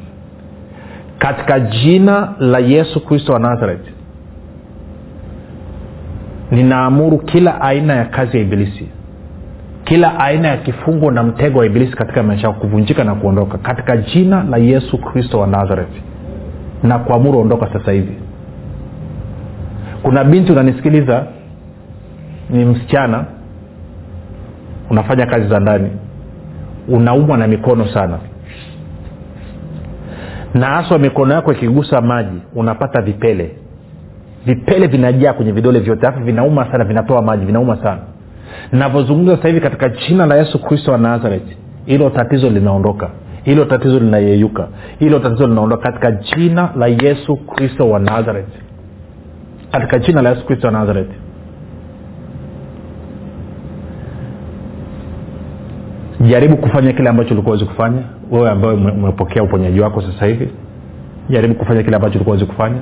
Katika 1.20 1.60
jina 1.60 2.34
la 2.39 2.60
yesu 2.60 3.06
kristo 3.06 3.34
wa 3.34 3.39
nazareti 3.39 3.91
ninaamuru 6.52 7.18
kila 7.18 7.62
aina 7.62 7.94
ya 7.96 8.06
kazi 8.06 8.38
ya 8.38 8.44
ibilisi 8.44 8.89
kila 9.84 10.20
aina 10.20 10.48
ya 10.48 10.58
kifungo 10.58 11.12
na 11.12 11.24
mtego 11.24 11.60
wa 11.60 11.65
ibilisi 11.65 11.91
katika 11.96 12.24
maisha 12.24 12.48
yako 12.48 12.60
kuvunjika 12.60 13.04
na 13.04 13.15
kuondoka. 13.15 13.58
Katika 13.58 13.98
jina 13.98 14.44
la 14.44 14.58
yesu 14.58 14.98
kristo 14.98 15.39
wa 15.39 15.48
nazareti 15.48 16.02
na 16.84 17.00
kuamuru 17.00 17.39
ondoka 17.39 17.74
sasa 17.74 17.91
hivi. 17.91 18.18
Kuna 20.04 20.24
binti 20.24 20.52
unanisikiliza 20.52 21.26
ni 22.50 22.65
msichana 22.65 23.26
unafanya 24.89 25.26
kazi 25.26 25.48
za 25.48 25.60
ndani. 25.60 25.89
Unaumwa 26.88 27.38
na 27.38 27.48
mikono 27.48 27.88
sana. 27.93 28.17
Na 30.54 30.65
haswa 30.67 31.00
mikono 31.00 31.34
yako 31.34 31.52
ikigusa 31.54 32.02
maji 32.02 32.38
unapata 32.56 33.02
vipele. 33.02 33.56
Vipele 34.45 34.88
vinajaa 34.88 35.34
kwenye 35.34 35.52
vidole 35.52 35.80
vyote 35.80 36.08
afu 36.08 36.19
vinauma 36.19 36.71
sana 36.71 36.84
vinatoa 36.84 37.21
maji 37.21 37.45
vinauma 37.45 37.76
sana. 37.84 38.00
Navyozungumza 38.71 39.36
sasa 39.36 39.48
hivi 39.48 39.62
katika 39.62 39.89
jina 39.89 40.26
la 40.26 40.36
yesu 40.36 40.60
kristo 40.63 40.91
wa 40.91 40.98
nazareth 40.98 41.48
hilo 41.86 42.10
tatizo 42.10 42.50
linaondoka. 42.50 43.10
Hilo 43.43 43.65
tatizo 43.65 44.00
linayeyuka. 44.00 44.67
Hilo 45.00 45.19
tatizo 45.19 45.48
linaondoka 45.48 45.84
katika 45.91 46.12
jina 46.12 46.69
la 46.78 46.88
yesu 46.88 47.36
kristo 47.36 47.89
wa 47.89 48.00
nazareth. 48.00 48.50
Katika 49.71 50.00
jina 50.00 50.21
la 50.21 50.30
yesu 50.30 50.45
kristo 50.45 50.67
wa 50.67 50.74
nazareth 50.74 51.10
jaribu 56.29 56.57
kufanya 56.57 56.93
kile 56.93 57.09
ambacho 57.09 57.33
ulikuwa 57.33 57.53
wezi 57.53 57.65
kufanya. 57.65 58.01
Wewe 58.31 58.49
ambayo 58.49 58.75
umepokea 58.75 59.43
uponyaji 59.43 59.79
wako 59.79 60.01
sasa 60.01 60.25
hivi 60.25 60.49
jaribu 61.29 61.55
kufanya 61.55 61.83
kile 61.83 61.95
ambacho 61.95 62.15
ulikuwa 62.15 62.33
wezi 62.33 62.45
kufanya. 62.45 62.79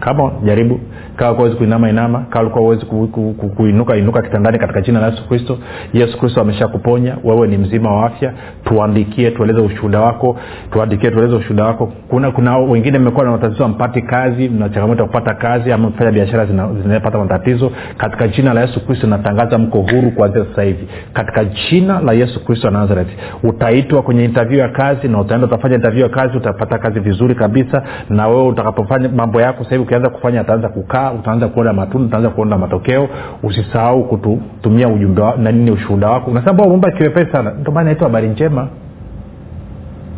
Kama 0.00 0.30
jaribu 0.44 0.80
kaa 1.16 1.26
ulikuwa 1.26 1.46
uwezi 1.46 1.56
kuinama 1.56 1.90
inama. 1.90 2.24
Kaa 2.30 2.42
uwezi 2.42 2.86
ku, 2.86 3.08
ku, 3.08 3.34
ku, 3.38 3.48
kuinuka 3.48 3.96
inuka 3.96 4.22
kitandani 4.22 4.58
katika 4.58 4.80
jina 4.80 5.00
la 5.00 5.06
yesu 5.06 5.28
kristo. 5.28 5.58
Yesu 5.92 6.18
kristo 6.18 6.40
ameshakuponya. 6.40 7.16
Wewe 7.24 7.48
ni 7.48 7.58
mzima 7.58 7.94
wa 7.96 8.06
afya. 8.06 8.32
Tuandikie 8.64 9.30
tueleze 9.30 9.60
ushuhuda 9.60 10.00
wako. 10.00 10.36
Tuandikie 10.70 11.10
tueleze 11.10 11.36
ushuhuda 11.36 11.64
wako. 11.64 11.92
Kuna 12.08 12.30
kuna 12.30 12.58
wengine 12.58 12.98
mmekuwa 12.98 13.24
na 13.24 13.30
matatizo 13.30 13.64
ampati 13.64 14.02
kazi 14.02 14.48
mna 14.48 14.68
changamoto 14.68 15.02
ya 15.02 15.08
kupata 15.08 15.34
kazi 15.34 15.72
ama 15.72 15.90
fanya 15.90 16.10
biashara 16.12 16.46
zinapata 16.82 17.18
matatizo. 17.18 17.70
Katika 17.96 18.28
jina 18.28 18.54
la 18.54 18.60
yesu 18.60 18.86
kristo 18.86 19.06
natangaza 19.06 19.58
mko 19.58 19.78
huru 19.78 20.10
kuanzia 20.10 20.44
sasa 20.44 20.62
hivi. 20.62 20.88
Katika 21.12 21.44
jina 21.44 22.00
la 22.00 22.12
yesu 22.12 22.44
kristo 22.44 22.66
wa 22.66 22.72
nazareth 22.72 23.08
utaitwa 23.42 24.02
kwenye 24.02 24.24
intervyu 24.24 24.58
ya 24.58 24.68
kazi 24.68 25.08
na 25.08 25.20
utaenda 25.20 25.46
utafanya 25.46 25.74
intervyu 25.74 26.02
ya 26.02 26.08
kazi 26.08 26.36
utapata 26.36 26.78
kazi 26.78 27.00
vizuri 27.00 27.34
kabisa. 27.34 27.82
Na 28.10 28.28
wewe 28.28 28.46
utakapofanya 28.48 29.08
mambo 29.08 29.40
yako 29.40 29.58
sasa 29.64 29.70
hivi 29.70 29.82
ukianza 29.82 30.08
kufanya 30.10 30.40
ataanza 30.40 30.68
kukaa 30.68 31.05
utaanza 31.12 31.48
kuona 31.48 31.72
matunda 31.72 32.06
utaanza 32.06 32.30
kuona 32.30 32.58
matokeo. 32.58 33.08
Usisahau 33.42 34.04
kutumia 34.04 34.88
ujumbe 34.88 35.22
na 35.38 35.52
nini 35.52 35.70
ushuhuda 35.70 36.10
wako. 36.10 36.30
Unasema 36.30 36.62
umeomba 36.64 36.90
kiwepesi 36.90 37.32
sana 37.32 37.50
ndio 37.50 37.72
maana 37.72 37.90
inaitwa 37.90 38.06
habari 38.08 38.28
njema. 38.28 38.68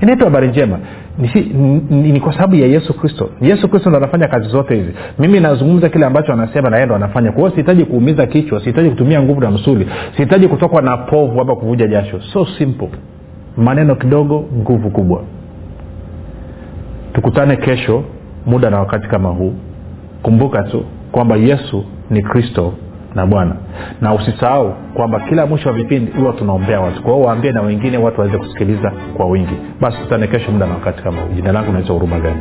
Inaitwa 0.01 0.25
habari 0.27 0.49
njema. 0.49 0.79
Nisi, 1.19 1.41
ni, 1.41 1.83
ni, 1.91 2.13
ni 2.13 2.21
kwa 2.21 2.33
sababu 2.33 2.55
ya 2.55 2.67
yesu 2.67 2.95
kristo. 2.95 3.31
Yesu 3.41 3.69
kristo 3.69 3.89
ndo 3.91 3.99
anafanya 3.99 4.29
kazi 4.29 4.49
zote 4.49 4.75
hizi. 4.75 4.91
Mimi 5.19 5.41
nazungumza 5.41 5.89
kile 5.89 6.07
ambacho 6.07 6.33
anasema 6.33 6.71
naye 6.71 6.87
ndo 6.87 6.95
anafanya. 6.95 7.31
Kwa 7.33 7.39
hiyo 7.41 7.51
sihitaji 7.51 7.85
kuumiza 7.85 8.27
kichwa 8.27 8.61
sihitaji 8.61 8.91
kutumia 8.91 9.23
nguvu 9.23 9.41
na 9.41 9.51
msuli 9.51 9.87
sihitaji 10.17 10.49
kutokwa 10.49 10.83
na 10.83 10.97
povu 10.97 11.41
ama 11.41 11.57
kuvuja 11.57 11.87
jasho. 11.87 12.21
So 12.33 12.47
simple. 12.59 12.89
Maneno 13.57 13.95
kidogo 13.95 14.45
nguvu 14.59 14.91
kubwa. 14.91 15.23
Tukutane 17.13 17.57
kesho 17.57 18.05
muda 18.47 18.71
na 18.71 18.79
wakati 18.79 19.09
kama 19.09 19.29
huu 19.29 19.53
kumbuka 20.23 20.63
tu 20.63 20.85
kwamba 21.13 21.37
yesu 21.37 21.85
ni 22.11 22.23
kristo 22.23 22.73
na 23.15 23.27
bwana. 23.27 23.57
Na 24.01 24.15
usisahau 24.15 24.75
kwamba 24.95 25.21
kila 25.21 25.47
mwisho 25.47 25.69
wa 25.69 25.75
vipindi 25.75 26.13
huwa 26.13 26.33
tunaombea 26.33 26.81
watu. 26.81 27.03
Kwa 27.03 27.13
hiyo 27.15 27.27
waambie 27.27 27.53
na 27.53 27.63
wengine 27.63 27.99
watu 27.99 28.21
waweze 28.21 28.39
kusikiliza 28.39 28.93
kwa 29.17 29.27
wingi. 29.27 29.55
Basi 29.81 29.99
tutane 29.99 30.27
kesho 30.27 30.53
muda 30.53 30.67
na 30.67 30.75
wakati 30.75 31.03
kama 31.03 31.23
huu. 31.23 31.33
Jina 31.35 31.53
langu 31.53 31.73
naitwa 31.73 31.95
huruma 31.95 32.21
gani 32.21 32.41